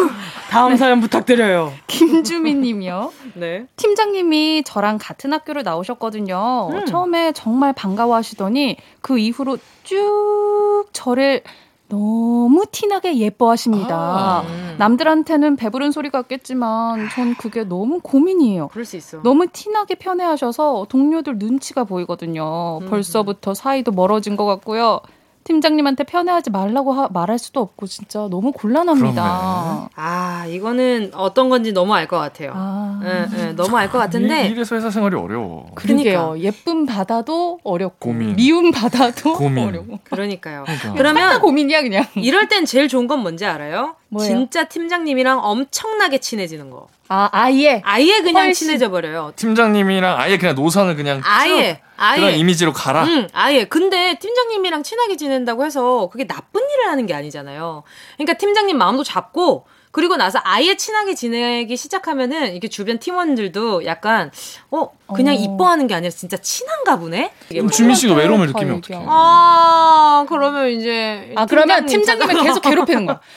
[0.49, 1.73] 다음 사연 부탁드려요.
[1.87, 3.11] 김주민 님이요.
[3.33, 3.65] 네.
[3.75, 6.85] 팀장님이 저랑 같은 학교를 나오셨거든요.
[6.87, 11.41] 처음에 정말 반가워하시더니 그 이후로 쭉 저를
[11.89, 13.95] 너무 티나게 예뻐하십니다.
[13.95, 14.43] 아.
[14.77, 18.67] 남들한테는 배부른 소리 같겠지만 전 그게 너무 고민이에요.
[18.69, 19.21] 그럴 수 있어.
[19.23, 22.79] 너무 티나게 편애하셔서 동료들 눈치가 보이거든요.
[22.89, 25.01] 벌써부터 사이도 멀어진 것 같고요.
[25.47, 29.89] 팀장님한테 편애하지 말라고 하- 말할 수도 없고 진짜 너무 곤란합니다.
[29.95, 32.51] 아 이거는 어떤 건지 너무 알 것 같아요.
[32.53, 35.67] 아, 예, 예, 너무 알 것 같은데 이- 이래서 회사 생활이 어려워.
[35.75, 36.35] 그러게요.
[36.39, 38.35] 예쁨 받아도 어렵고 고민.
[38.35, 39.65] 미움 받아도 고민.
[39.67, 39.85] 어려워.
[40.03, 40.63] 그러니까요.
[40.65, 40.93] 그러니까.
[40.93, 42.03] 그러면 다 고민이야 그냥.
[42.15, 43.95] 이럴 땐 제일 좋은 건 뭔지 알아요?
[44.09, 44.31] 뭐예요?
[44.31, 46.87] 진짜 팀장님이랑 엄청나게 친해지는 거.
[47.09, 48.67] 아 아예 아예 그냥 훨씬.
[48.67, 49.33] 친해져 버려요.
[49.35, 52.19] 팀장님이랑 아예 그냥 노선을 그냥 아예, 쭉 아예.
[52.19, 53.05] 그런 이미지로 가라.
[53.05, 53.65] 응, 아예.
[53.65, 57.83] 근데 팀장님이랑 친하게 지낸다고 해서 그게 나쁜 일을 하는 게 아니잖아요.
[58.17, 64.31] 그러니까 팀장님 마음도 잡고 그리고 나서 아예 친하게 지내기 시작하면은 이게 주변 팀원들도 약간
[64.69, 65.37] 어 그냥 어.
[65.37, 67.31] 이뻐하는 게 아니라 진짜 친한가 보네.
[67.49, 67.71] 그럼 뭐.
[67.71, 68.77] 주민 씨가 외로움을 다 느끼면.
[68.77, 69.05] 어떡해?
[69.07, 73.19] 아 그러면 이제 아 그러면 팀장님 팀장님을 계속 괴롭히는 거야.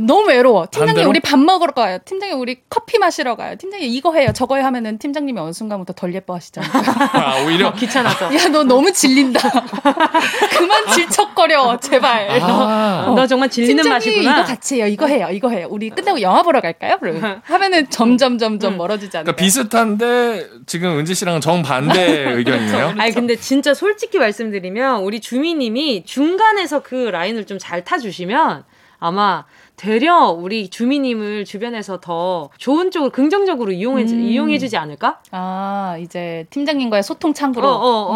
[0.00, 0.66] 너무 외로워.
[0.70, 1.08] 팀장님 반대로?
[1.10, 1.98] 우리 밥 먹으러 가요.
[2.04, 3.56] 팀장님 우리 커피 마시러 가요.
[3.56, 4.30] 팀장님 이거 해요.
[4.34, 6.70] 저거 해요 하면은 팀장님이 어느 순간부터 덜 예뻐하시잖아요.
[7.14, 8.34] 아, 오히려 귀찮아서.
[8.34, 9.38] 야 너 너무 질린다.
[10.58, 12.28] 그만 질척거려 제발.
[12.42, 14.32] 아, 너 정말 질리는 팀장님 맛이구나.
[14.40, 14.86] 이거 같이 해요.
[14.88, 15.28] 이거 해요.
[15.30, 15.68] 이거 해요.
[15.70, 16.96] 우리 끝나고 영화 보러 갈까요?
[17.00, 19.32] 그러면 하면은 점점 점점 멀어지지 않을까.
[19.32, 22.94] 그러니까 비슷한데 지금 은지 씨랑은 정반대 의견이네요.
[22.98, 28.64] 아니 근데 진짜 솔직히 말씀드리면 우리 주미님이 중간에서 그 라인을 좀 잘 타 주시면
[29.08, 29.44] 아마
[29.76, 34.20] 되려 우리 주미님을 주변에서 더 좋은 쪽으로 긍정적으로 이용해 음.
[34.20, 35.18] 이용해주지 않을까?
[35.30, 37.68] 아 이제 팀장님과의 소통 어, 창구로.
[37.68, 37.72] 어,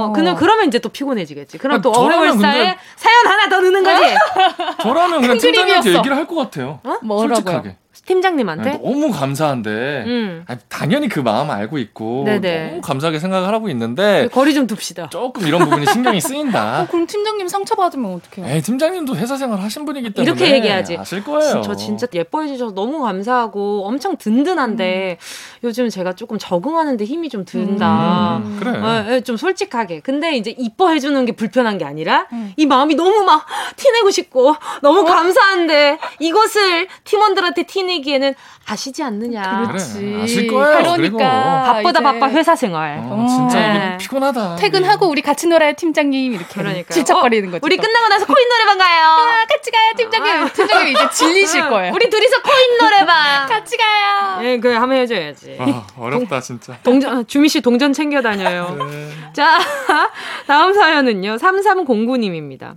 [0.07, 0.13] 어.
[0.13, 1.59] 그는 그러면 이제 또 피곤해지겠지.
[1.59, 4.15] 그럼 아, 또 근데- 사연 하나 더 넣는 거지.
[4.83, 5.95] 저라면 그냥 큰 팀장님한테.
[5.99, 6.81] 얘기를 할 것 같아요.
[7.03, 7.35] 뭐라고요?
[7.37, 7.77] 솔직하게.
[8.09, 8.71] 팀장님한테?
[8.71, 9.71] 네, 너무 감사한데
[10.07, 10.45] 음.
[10.47, 12.69] 아니, 당연히 그 마음 알고 있고 네네.
[12.71, 15.11] 너무 감사하게 생각을 하고 있는데 거리 좀 둡시다.
[15.11, 16.81] 조금 이런 부분이 신경이 쓰인다.
[16.83, 18.51] 어, 그럼 팀장님 상처받으면 어떡해요?
[18.51, 20.97] 에이, 팀장님도 회사 생활 하신 분이기 때문에 이렇게 얘기하지.
[20.97, 21.61] 아실 거예요.
[21.61, 25.19] 저 진짜 예뻐해 주셔서 너무 감사하고 엄청 든든한데
[25.65, 28.39] 요즘 제가 조금 적응하는데 힘이 좀 든다.
[28.39, 28.73] 음, 그래.
[29.11, 30.01] 예, 예, 좀 솔직하게.
[30.01, 33.45] 근데 이제 이뻐해 주는 게 불편한 게 아니라 이 마음이 너무 막
[33.77, 38.35] 티내고 싶고 너무 감사한데 이것을 팀원들한테 티내 기에는
[38.67, 39.69] 아시지 않느냐.
[39.73, 40.79] 그래, 아실 거예요.
[40.79, 41.19] 그러니까 그리고.
[41.19, 42.99] 바쁘다 바빠 회사 생활.
[43.03, 43.97] 어, 진짜 네.
[43.99, 44.57] 피곤하다.
[44.57, 46.89] 퇴근하고 우리 같이 놀아요 팀장님 이렇게 그러니까요.
[46.91, 47.61] 질척거리는 거죠.
[47.65, 49.05] 우리 끝나고 나서 코인 노래방 가요.
[49.07, 50.49] 아, 같이 가요 팀장님.
[50.53, 51.93] 팀장님 이제 질리실 거예요.
[51.95, 53.47] 우리 둘이서 코인 노래방.
[53.49, 54.45] 같이 가요.
[54.45, 55.57] 예, 그래 한번 해줘야지.
[55.61, 56.77] 아, 어렵다 진짜.
[56.83, 58.77] 동전 주미 씨 동전 챙겨 다녀요.
[58.91, 59.09] 네.
[59.33, 59.59] 자,
[60.47, 61.37] 다음 사연은요.
[61.37, 62.75] 3309님입니다.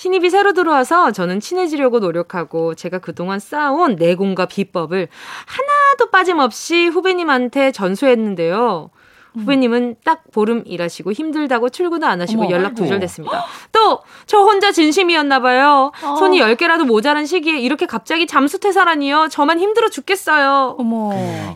[0.00, 5.08] 신입이 새로 들어와서 저는 친해지려고 노력하고 제가 그동안 쌓아온 내공과 비법을
[5.44, 8.88] 하나도 빠짐없이 후배님한테 전수했는데요.
[9.34, 12.74] 후배님은 딱 보름 일하시고 힘들다고 출근을 안 하시고 어머, 연락.
[12.76, 13.44] 두절됐습니다.
[13.72, 15.92] 또 저 혼자 진심이었나 봐요.
[16.02, 16.16] 어.
[16.16, 19.28] 손이 10개라도 모자란 시기에 이렇게 갑자기 잠수 퇴사라니요.
[19.30, 20.76] 저만 힘들어 죽겠어요.
[20.78, 21.10] 어머.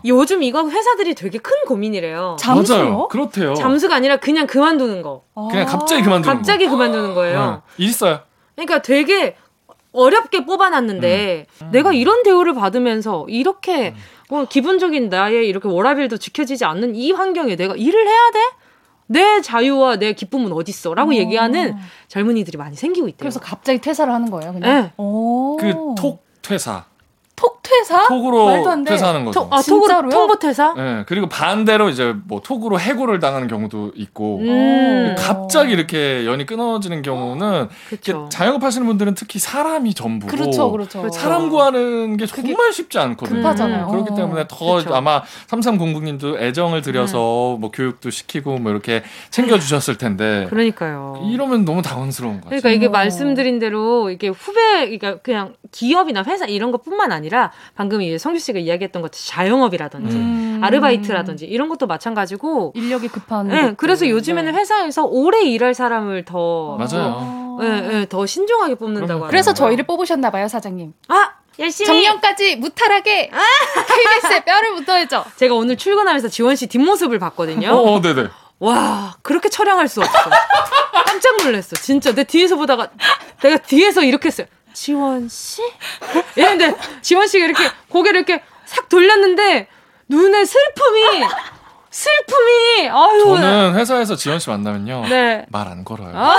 [0.04, 2.36] 요즘 이거 회사들이 되게 큰 고민이래요.
[2.46, 3.08] 맞아요.
[3.08, 3.54] 그렇대요.
[3.54, 5.22] 잠수가 아니라 그냥 그만두는 거.
[5.50, 6.72] 그냥 갑자기 그만두는 갑자기 거.
[6.72, 7.62] 그만두는 거예요.
[7.78, 7.84] 네.
[7.86, 8.20] 있어요.
[8.54, 9.36] 그러니까 되게
[9.92, 11.68] 어렵게 뽑아놨는데 음.
[11.70, 13.94] 내가 이런 대우를 받으면서 이렇게
[14.28, 18.40] 뭐 기본적인 나의 이렇게 워라밸도 지켜지지 않는 이 환경에 내가 일을 해야 돼?
[19.06, 20.94] 내 자유와 내 기쁨은 어딨어?
[20.94, 21.76] 라고 얘기하는
[22.08, 23.18] 젊은이들이 많이 생기고 있대요.
[23.18, 24.82] 그래서 갑자기 퇴사를 하는 거예요, 그냥.
[24.82, 24.92] 네.
[24.96, 25.56] 오.
[25.56, 26.86] 그톡 퇴사.
[27.44, 28.08] 톡 퇴사?
[28.08, 28.92] 톡으로 말도 안 돼.
[28.92, 29.40] 퇴사하는 거죠.
[29.40, 30.10] 톡, 아, 톡으로 진짜로요?
[30.10, 30.74] 통보 퇴사?
[30.76, 35.14] 네, 그리고 반대로 이제 뭐 톡으로 해고를 당하는 경우도 있고 음.
[35.18, 38.28] 갑자기 이렇게 연이 끊어지는 경우는 이렇게 그쵸.
[38.30, 41.00] 자영업 하시는 분들은 특히 사람이 전부고 그렇죠, 그렇죠.
[41.00, 41.18] 그렇죠.
[41.18, 43.42] 사람 구하는 게 정말 쉽지 않거든요.
[43.42, 43.88] 급하잖아요.
[43.88, 44.14] 그렇기 어.
[44.14, 44.94] 때문에 더 그쵸.
[44.94, 51.28] 아마 3309님도 애정을 들여서 뭐 교육도 시키고 뭐 이렇게 챙겨 주셨을 텐데 그러니까요.
[51.30, 52.48] 이러면 너무 당황스러운 거죠.
[52.48, 52.90] 그러니까 이게 어.
[52.90, 57.33] 말씀드린 대로 이게 후배, 그러니까 그냥 기업이나 회사 이런 것뿐만 아니라
[57.74, 60.60] 방금 이제 성규 씨가 이야기했던 것처럼 자영업이라든지 음.
[60.62, 62.72] 아르바이트라든지 이런 것도 마찬가지고.
[62.74, 63.48] 인력이 급한.
[63.48, 63.74] 네, 것들.
[63.76, 64.58] 그래서 요즘에는 네.
[64.58, 67.58] 회사에서 오래 일할 사람을 더, 맞아요.
[67.62, 67.66] 예,
[68.00, 69.28] 예, 더 신중하게 뽑는다고 하더라고요.
[69.30, 70.92] 그래서 저희를 뽑으셨나 봐요, 사장님.
[71.08, 75.24] 아 열심히 정년까지 무탈하게 KBS에 뼈를 묻어야죠.
[75.36, 77.68] 제가 오늘 출근하면서 지원 씨 뒷모습을 봤거든요.
[77.70, 78.28] 어, 어, 네네.
[78.58, 80.12] 와 그렇게 처량할 수 없어.
[81.06, 81.76] 깜짝 놀랐어.
[81.76, 82.88] 진짜 내 뒤에서 보다가
[83.42, 84.46] 내가 뒤에서 이렇게 했어요.
[84.74, 85.62] 지원 씨?
[86.36, 89.68] 이랬는데 지원 씨가 이렇게 고개를 이렇게 싹 돌렸는데
[90.08, 91.24] 눈에 슬픔이
[91.94, 95.04] 슬픔이 아유 저는 회사에서 지원 씨 만나면요.
[95.08, 95.46] 네.
[95.48, 96.10] 말 안 걸어요.
[96.12, 96.34] 아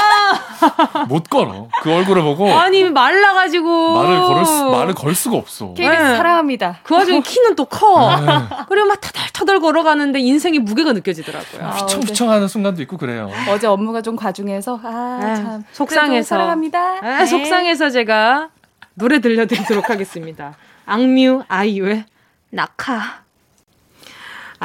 [1.07, 1.69] 못 걸어.
[1.81, 5.73] 그 얼굴을 보고 아니 말라 가지고 말을 걸을 수, 말을 걸 수가 없어.
[5.73, 6.17] KBS 네.
[6.17, 6.79] 사랑합니다.
[6.83, 8.19] 그 와중에 키는 또 커.
[8.19, 8.25] 네.
[8.67, 11.63] 그리고 막 터덜터덜 걸어가는데 인생의 무게가 느껴지더라고요.
[11.65, 13.31] 아, 휘청휘청하는 순간도 있고 그래요.
[13.49, 16.27] 어제 업무가 좀 과중해서 아, 네, 참 속상해서.
[16.27, 16.79] 사랑합니다.
[17.01, 17.25] 아, 네.
[17.25, 18.49] 속상해서 제가
[18.93, 20.53] 노래 들려드리도록 하겠습니다.
[20.85, 22.03] 악뮤 아이유의
[22.49, 23.24] 낙하.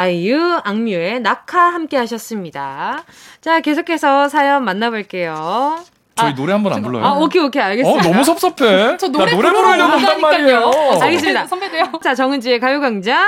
[0.01, 3.05] 아이유, 악뮤의 낙하 함께 하셨습니다.
[3.42, 5.84] 자, 계속해서 사연 만나볼게요.
[6.21, 7.05] 저희 노래 한 번 안 불러요?
[7.05, 8.03] 아, 오케이, 오케이, 어, 알겠습니다.
[8.03, 8.97] 너무 섭섭해.
[8.97, 10.71] 저나 노래 노래 부르려고 온단 말이에요.
[11.01, 11.47] 알겠습니다.
[11.47, 11.85] 선배도요.
[12.03, 13.27] 자, 정은지의 가요광장.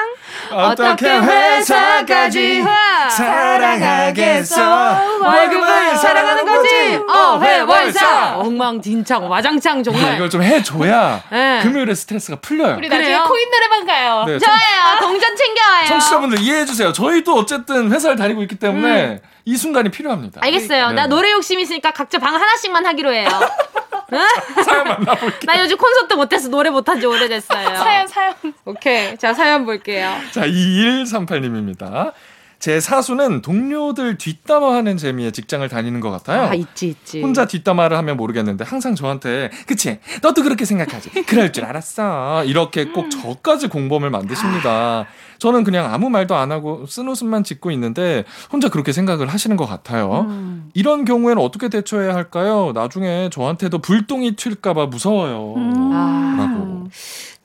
[0.51, 2.63] 어떻게 회사까지
[3.11, 7.01] 사랑하겠어 월급을 사랑하는 거지.
[7.09, 8.37] 어 회월사.
[8.37, 10.15] 엉망진창, 와장창 정말.
[10.17, 11.61] 이걸 좀 해줘야 네.
[11.63, 12.77] 금요일에 스트레스가 풀려요.
[12.77, 13.25] 우리 나중에 그래요?
[13.29, 14.25] 코인 노래방 가요.
[14.27, 15.01] 네, 좋아요.
[15.01, 15.87] 동전 챙겨와요.
[15.89, 16.93] 청취자분들 이해해주세요.
[16.93, 20.41] 저희도 어쨌든 회사를 다니고 있기 때문에 이 순간이 필요합니다.
[20.43, 20.89] 알겠어요.
[20.89, 20.95] 네.
[20.95, 23.29] 나 노래 욕심 있으니까 각자 방 하나씩만 하기로 해요.
[24.65, 25.41] 사연 만나볼게요.
[25.47, 27.77] 나 요즘 콘서트 못해서 노래 못한 지 오래됐어요.
[27.77, 28.35] 사연 사연.
[28.65, 29.17] 오케이.
[29.17, 30.15] 자, 사연 볼게요.
[30.33, 32.13] 자, 2138님입니다.
[32.63, 36.43] 제 사수는 동료들 뒷담화하는 재미에 직장을 다니는 것 같아요.
[36.43, 37.21] 아, 있지, 있지.
[37.21, 39.99] 혼자 뒷담화를 하면 모르겠는데 항상 저한테 그치?
[40.23, 41.11] 너도 그렇게 생각하지?
[41.27, 42.45] 그럴 줄 알았어.
[42.45, 45.07] 이렇게 꼭 저까지 공범을 만드십니다.
[45.39, 50.25] 저는 그냥 아무 말도 안 하고 쓴웃음만 짓고 있는데 혼자 그렇게 생각을 하시는 것 같아요.
[50.29, 50.71] 음.
[50.73, 52.71] 이런 경우에는 어떻게 대처해야 할까요?
[52.77, 55.55] 나중에 저한테도 불똥이 튈까봐 무서워요.
[55.57, 56.37] 아.
[56.39, 56.87] 라고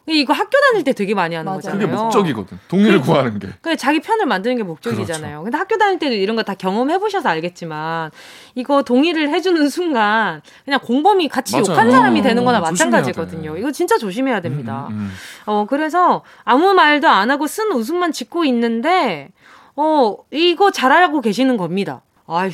[0.10, 1.58] 이거 학교 다닐 때 되게 많이 하는 맞아요.
[1.58, 1.80] 거잖아요.
[1.88, 5.30] 그게 목적이거든 동의를 구하는 게 근데 자기 편을 만드는 게 목적이잖아요.
[5.39, 5.43] 그렇죠.
[5.43, 8.12] 근데 학교 다닐 때도 이런 거 다 경험해 보셔서 알겠지만
[8.55, 11.66] 이거 동의를 해주는 순간 그냥 공범이 같이 맞아요.
[11.70, 13.53] 욕한 사람이 되는 거나 어, 조심해야 마찬가지거든요.
[13.55, 13.60] 돼.
[13.60, 14.88] 이거 진짜 조심해야 됩니다.
[14.91, 15.12] 음, 음, 음.
[15.45, 19.30] 어, 그래서 아무 말도 안 하고 쓴 웃음만 짓고 있는데,
[19.76, 22.01] 어, 이거 잘 알고 계시는 겁니다.
[22.28, 22.51] 아휴.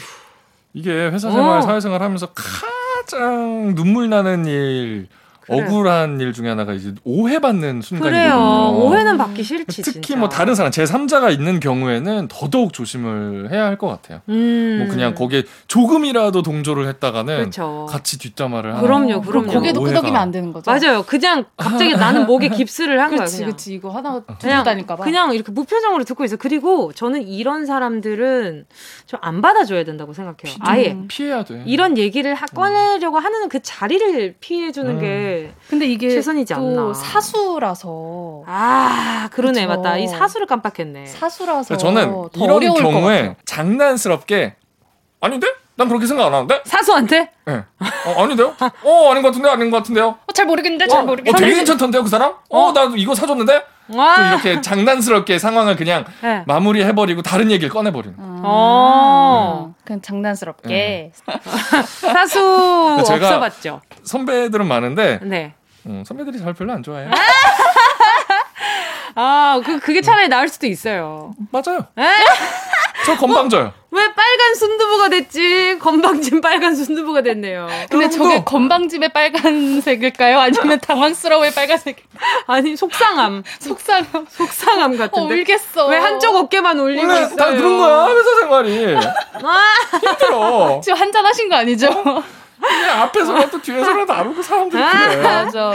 [0.74, 1.62] 이게 회사 생활 어.
[1.62, 5.08] 사회생활 하면서 가장 눈물 나는 일
[5.46, 5.66] 그래요.
[5.66, 8.22] 억울한 일 중에 하나가 이제 오해받는 순간이거든요.
[8.34, 8.72] 그래요.
[8.80, 10.16] 오해는 받기 싫지 특히 진짜.
[10.18, 14.22] 뭐 다른 사람 제 3자가 있는 경우에는 더더욱 조심을 해야 할 것 같아요.
[14.30, 14.84] 음.
[14.84, 17.88] 뭐 그냥 거기에 조금이라도 동조를 했다가는 그렇죠.
[17.90, 19.48] 같이 뒷담화를 하는 그럼요, 그럼요.
[19.52, 20.70] 고개도 오해가- 끄덕이면 안 되는 거죠.
[20.72, 21.04] 맞아요.
[21.04, 23.18] 그냥 갑자기 나는 목에 깁스를 한 거야.
[23.18, 23.50] 그렇지, 그냥.
[23.50, 23.74] 그렇지.
[23.74, 24.22] 이거 하나
[24.64, 25.04] 다닐까 봐.
[25.04, 26.36] 그냥 이렇게 무표정으로 듣고 있어.
[26.38, 28.66] 그리고 저는 이런 사람들은
[29.08, 30.58] 좀 안 받아줘야 된다고 생각해요.
[30.62, 31.64] 아예 피해야 돼.
[31.66, 35.00] 이런 얘기를 하, 꺼내려고 하는 그 자리를 피해주는 음.
[35.00, 35.33] 게
[35.70, 36.94] 근데 이게 최선이지 또 않나.
[36.94, 39.76] 사수라서 아 그러네 그쵸.
[39.82, 39.98] 맞다.
[39.98, 41.06] 이 사수를 깜빡했네.
[41.06, 43.36] 사수라서 저는 더 이런 경우에 같아요.
[43.46, 44.56] 장난스럽게
[45.22, 45.48] 아닌데?
[45.76, 46.62] 난 그렇게 생각 안 하는데?
[46.66, 47.32] 사수한테?
[47.50, 47.52] 예.
[48.06, 48.54] 어, 아닌데요?
[48.84, 49.50] 어, 아닌 것 같은데?
[49.50, 50.18] 아닌 것 같은데요?
[50.24, 51.44] 어, 잘 모르겠는데 어, 잘 어, 모르겠는데.
[51.46, 52.34] 되게 괜찮던데요, 그 사람?
[52.50, 53.64] 어, 나도 이거 사줬는데?
[53.96, 54.16] 와.
[54.16, 56.44] 좀 이렇게 장난스럽게 상황을 그냥 네.
[56.48, 58.16] 마무리해버리고 다른 얘기를 꺼내버리는.
[58.20, 59.74] 어.
[59.86, 61.12] 그냥 장난스럽게.
[62.14, 62.40] 사수
[63.06, 63.82] 제가- 없어봤죠.
[64.04, 65.54] 선배들은 많은데, 네.
[65.86, 67.10] 음, 선배들이 잘 별로 안 좋아해요.
[69.16, 71.34] 아, 그, 그게 차라리 나을 수도 있어요.
[71.52, 71.86] 맞아요.
[73.04, 73.06] 에?
[73.06, 73.74] 저 건방져요.
[73.92, 75.78] 왜 빨간 순두부가 됐지?
[75.80, 77.68] 건방진 빨간 순두부가 됐네요.
[77.90, 80.40] 근데 저게 건방짐의 빨간색일까요?
[80.40, 81.98] 아니면 당황스러워의 빨간색?
[82.48, 83.44] 아니, 속상함.
[83.60, 84.26] 속상함.
[84.30, 85.36] 속상함 어, 같은데.
[85.42, 85.88] 울겠어.
[85.88, 87.36] 왜 한쪽 어깨만 올리고 원래 있어요?
[87.36, 88.96] 다 그런 거야, 회사 생활이.
[88.96, 89.64] 아,
[90.02, 90.82] 힘들어.
[90.84, 91.88] 지금 한잔 하신 거 아니죠?
[92.68, 95.10] 그냥 앞에서라도 뒤에서라도 안 오고 사람들이 아.
[95.10, 95.22] 그래.
[95.22, 95.74] 맞아.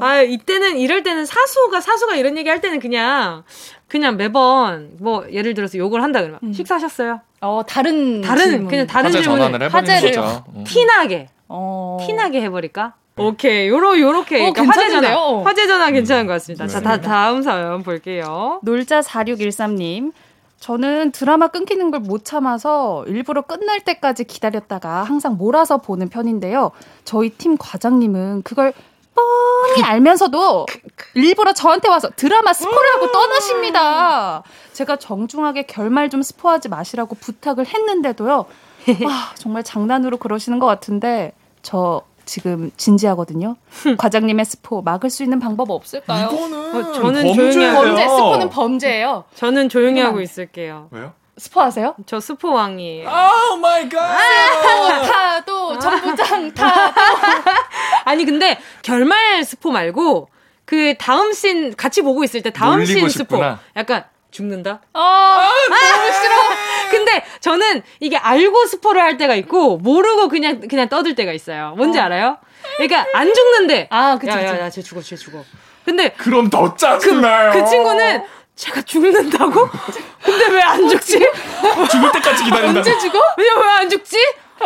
[0.00, 3.42] 아, 이때는, 이럴 때는 사수가, 사수가 이런 얘기 할 때는 그냥,
[3.88, 7.20] 그냥 매번, 뭐, 예를 들어서 욕을 한다 그러면, 식사하셨어요?
[7.40, 8.20] 어, 다른.
[8.20, 8.68] 다른, 질문.
[8.68, 10.44] 그냥 다른 화제 질문을 화제를- 거죠.
[10.54, 10.64] 음.
[10.64, 11.98] 티나게, 어.
[12.06, 12.94] 티나게 해버릴까?
[13.20, 13.68] 오케이.
[13.68, 14.36] 요러, 요렇게.
[14.46, 15.00] 어, 그러니까 화제 전화.
[15.00, 15.42] 괜찮은데요?
[15.44, 16.68] 화제 전화 괜찮은 것 같습니다.
[16.68, 17.02] 자, 다, 네.
[17.02, 18.60] 다음 사연 볼게요.
[18.62, 20.12] 놀자 4613님.
[20.60, 26.70] 저는 드라마 끊기는 걸 못 참아서 일부러 끝날 때까지 기다렸다가 항상 몰아서 보는 편인데요.
[27.04, 28.72] 저희 팀 과장님은 그걸
[29.14, 30.66] 뻔히 알면서도
[31.14, 34.42] 일부러 저한테 와서 드라마 스포를 하고 떠나십니다.
[34.72, 38.46] 제가 정중하게 결말 좀 스포하지 마시라고 부탁을 했는데도요.
[39.06, 41.32] 아, 정말 장난으로 그러시는 것 같은데
[41.62, 43.56] 저 지금 진지하거든요.
[43.96, 46.26] 과장님의 스포 막을 수 있는 방법 없을까요?
[46.30, 47.34] 이거는 어, 저는 범죄예요.
[47.34, 49.24] 조용히 범죄, 스포는 범죄예요.
[49.34, 50.00] 저는 조용히.
[50.02, 50.88] 하고 있을게요.
[50.90, 51.12] 왜요?
[51.38, 51.94] 스포하세요?
[52.04, 53.08] 저 스포 왕이에요.
[53.08, 53.98] Oh my god.
[54.02, 56.92] 아, 타도 전부장 타.
[58.04, 60.28] 아니 근데 결말 스포 말고
[60.66, 63.60] 그 다음 씬 같이 보고 있을 때 다음 씬 스포 싶구나.
[63.76, 64.80] 약간 죽는다.
[64.92, 66.34] 아, 너무 싫어.
[66.90, 71.74] 근데 저는 이게 알고 스포를 할 때가 있고 모르고 그냥 그냥 떠들 때가 있어요.
[71.76, 72.38] 뭔지 알아요?
[72.76, 74.44] 그러니까 안 죽는데 아, 그치, 그치.
[74.46, 75.42] 야야 야 쟤 죽어 쟤 죽어.
[75.84, 77.52] 근데 그럼 더 짜증나요.
[77.52, 78.22] 그 친구는
[78.54, 79.68] 제가 죽는다고?
[80.22, 81.18] 근데 왜 안 죽지?
[81.90, 82.78] 죽을 때까지 기다린다.
[82.80, 83.18] 언제 죽어?
[83.38, 84.16] 왜왜안 죽지?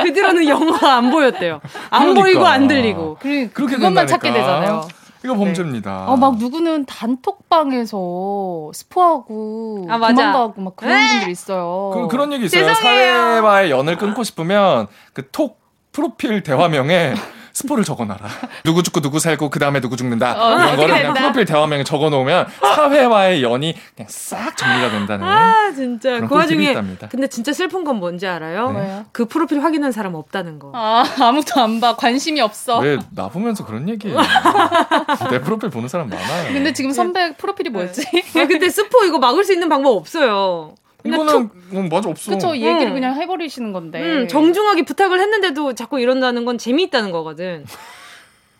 [0.02, 1.60] 그 뒤로는 영화가 안 보였대요.
[1.90, 2.20] 안 그러니까.
[2.22, 3.18] 보이고 안 들리고.
[3.20, 4.06] 그래, 그렇게 그것만 된다니까.
[4.06, 4.88] 찾게 되잖아요.
[5.24, 6.06] 이거 범죄입니다.
[6.08, 10.14] 어, 막 누구는 단톡방에서 스포하고 아, 맞아.
[10.14, 11.08] 도망가고 막 그런 에!
[11.12, 11.90] 분들 있어요.
[11.94, 12.66] 그, 그런 얘기 있어요.
[12.66, 12.74] 죄송해요.
[12.74, 15.60] 사회와의 연을 끊고 싶으면 그 톡
[15.92, 17.14] 프로필 대화명에
[17.52, 18.20] 스포를 적어놔라.
[18.64, 20.32] 누구 죽고 누구 살고 그 다음에 누구 죽는다.
[20.42, 20.94] 어, 이런 거를.
[20.96, 25.26] 그냥 프로필 대화명에 적어놓으면 사회와의 연이 그냥 싹 정리가 된다는.
[25.26, 27.08] 아 진짜 그 와중에 있답니다.
[27.08, 28.72] 근데 진짜 슬픈 건 뭔지 알아요?
[28.72, 29.04] 네.
[29.12, 30.72] 그 프로필 확인한 사람 없다는 거.
[30.74, 31.96] 아, 아무도 안 봐.
[31.96, 32.78] 관심이 없어.
[32.78, 34.18] 왜 나 보면서 그런 얘기해요?
[35.30, 36.52] 내 프로필 보는 사람 많아요.
[36.52, 38.02] 근데 지금 선배 프로필이 뭐였지?
[38.36, 40.74] 아, 근데 스포 이거 막을 수 있는 방법 없어요.
[41.04, 42.32] 이거는 음, 맞아 없어.
[42.32, 42.94] 그쵸, 이 얘기를 음.
[42.94, 44.00] 그냥 해버리시는 건데.
[44.00, 47.64] 음, 정중하게 부탁을 했는데도 자꾸 이런다는 건 재미있다는 거거든.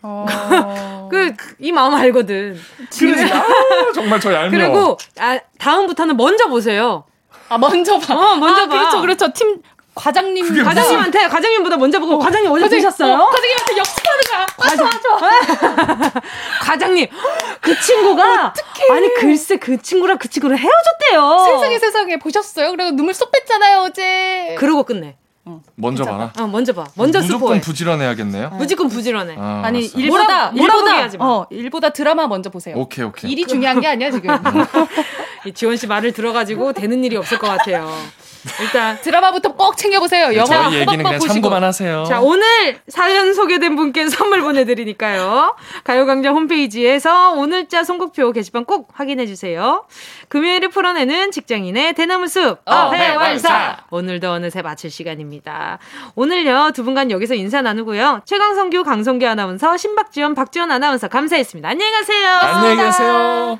[0.01, 0.25] 어...
[1.09, 2.57] 그이 마음 알거든.
[2.97, 3.23] 그러지.
[3.33, 3.43] 아,
[3.93, 4.49] 정말 저 얄미워.
[4.51, 7.05] 그리고 아, 다음부터는 먼저 보세요.
[7.49, 8.15] 아, 먼저 봐.
[8.15, 8.77] 어, 먼저 아, 봐.
[8.77, 9.33] 그렇죠, 그렇죠.
[9.33, 9.61] 팀,
[9.95, 10.63] 과장님.
[10.63, 13.13] 과장님한테 과장님보다 먼저 보고 과장님 어디 보셨어요?
[13.13, 14.47] 어, 과장님한테 역습하는 거야.
[14.57, 16.11] 맞아, 맞아.
[16.61, 17.07] 과장님
[17.61, 18.53] 그 친구가
[18.91, 21.45] 아니 글쎄 그 친구랑 그 친구를 헤어졌대요.
[21.53, 22.71] 세상에 세상에 보셨어요?
[22.71, 24.55] 그리고 눈물 쏙 뺐잖아요 어제.
[24.57, 25.15] 그러고 끝내.
[25.75, 26.31] 먼저 봐라.
[26.39, 26.85] 어, 먼저 봐.
[26.95, 27.61] 먼저 무조건 스포해.
[27.61, 28.51] 부지런해야겠네요.
[28.51, 29.35] 무조건 부지런해.
[29.37, 29.99] 아, 아니 알았어.
[29.99, 31.07] 일보다 일보다.
[31.19, 32.75] 어 일보다 드라마 먼저 보세요.
[32.77, 33.29] 오케이 오케이.
[33.29, 34.29] 일이 중요한 게 아니야 지금.
[35.45, 37.93] 이 지원 씨 말을 들어가지고 되는 일이 없을 것 같아요.
[38.61, 40.33] 일단 드라마부터 꼭 챙겨보세요.
[40.35, 41.33] 영화 저희 얘기는 그냥 보시고.
[41.33, 42.03] 참고만 하세요.
[42.05, 45.55] 자, 오늘 사연 소개된 분께 선물 보내드리니까요.
[45.83, 49.85] 가요광장 홈페이지에서 오늘자 선곡표 게시판 꼭 확인해주세요.
[50.27, 52.57] 금요일에 풀어내는 직장인의 대나무 숲.
[52.65, 53.77] 어회월사.
[53.89, 55.79] 오늘도 어느새 마칠 시간입니다.
[56.15, 58.21] 오늘요, 두 분간 여기서 인사 나누고요.
[58.25, 61.69] 최강성규, 강성규 아나운서, 신박지원, 박지원 아나운서 감사했습니다.
[61.69, 62.27] 안녕히 가세요.
[62.41, 63.59] 안녕히 계세요.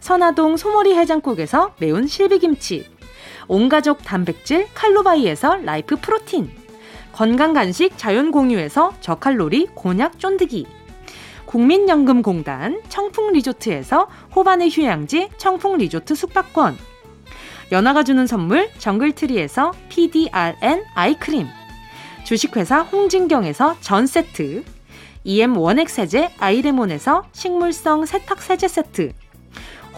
[0.00, 2.86] 선화동 소머리 해장국에서 매운 실비김치.
[3.46, 6.50] 온가족 단백질 칼로바이에서 라이프 프로틴.
[7.12, 10.66] 건강간식 자연공유에서 저칼로리 곤약 쫀득이.
[11.46, 16.76] 국민연금공단 청풍리조트에서 호반의 휴양지 청풍리조트 숙박권.
[17.72, 21.46] 연아가 주는 선물 정글트리에서 PDRN 아이크림.
[22.24, 24.64] 주식회사 홍진경에서 전세트.
[25.24, 29.12] EM 원액 세제 아이레몬에서 식물성 세탁 세제 세트.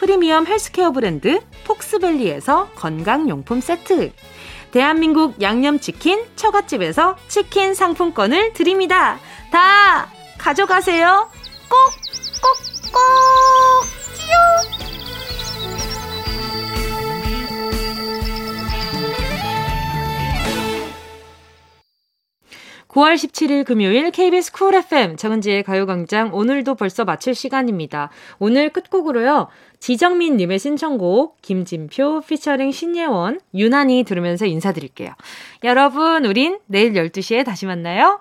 [0.00, 4.12] 프리미엄 헬스케어 브랜드 폭스밸리에서 건강용품 세트.
[4.70, 9.18] 대한민국 양념치킨 처갓집에서 치킨 상품권을 드립니다.
[9.52, 11.28] 다 가져가세요.
[11.68, 11.78] 꼭,
[12.40, 13.84] 꼭, 꼭!
[14.16, 14.79] 끼용!
[22.90, 28.10] 9월 17일 금요일 KBS 쿨 FM 정은지의 가요광장 오늘도 벌써 마칠 시간입니다.
[28.40, 29.46] 오늘 끝곡으로요.
[29.78, 35.10] 지정민님의 신청곡 김진표 피처링 신예원 유난히 들으면서 인사드릴게요.
[35.62, 38.20] 여러분 우린 내일 12시에 다시 만나요.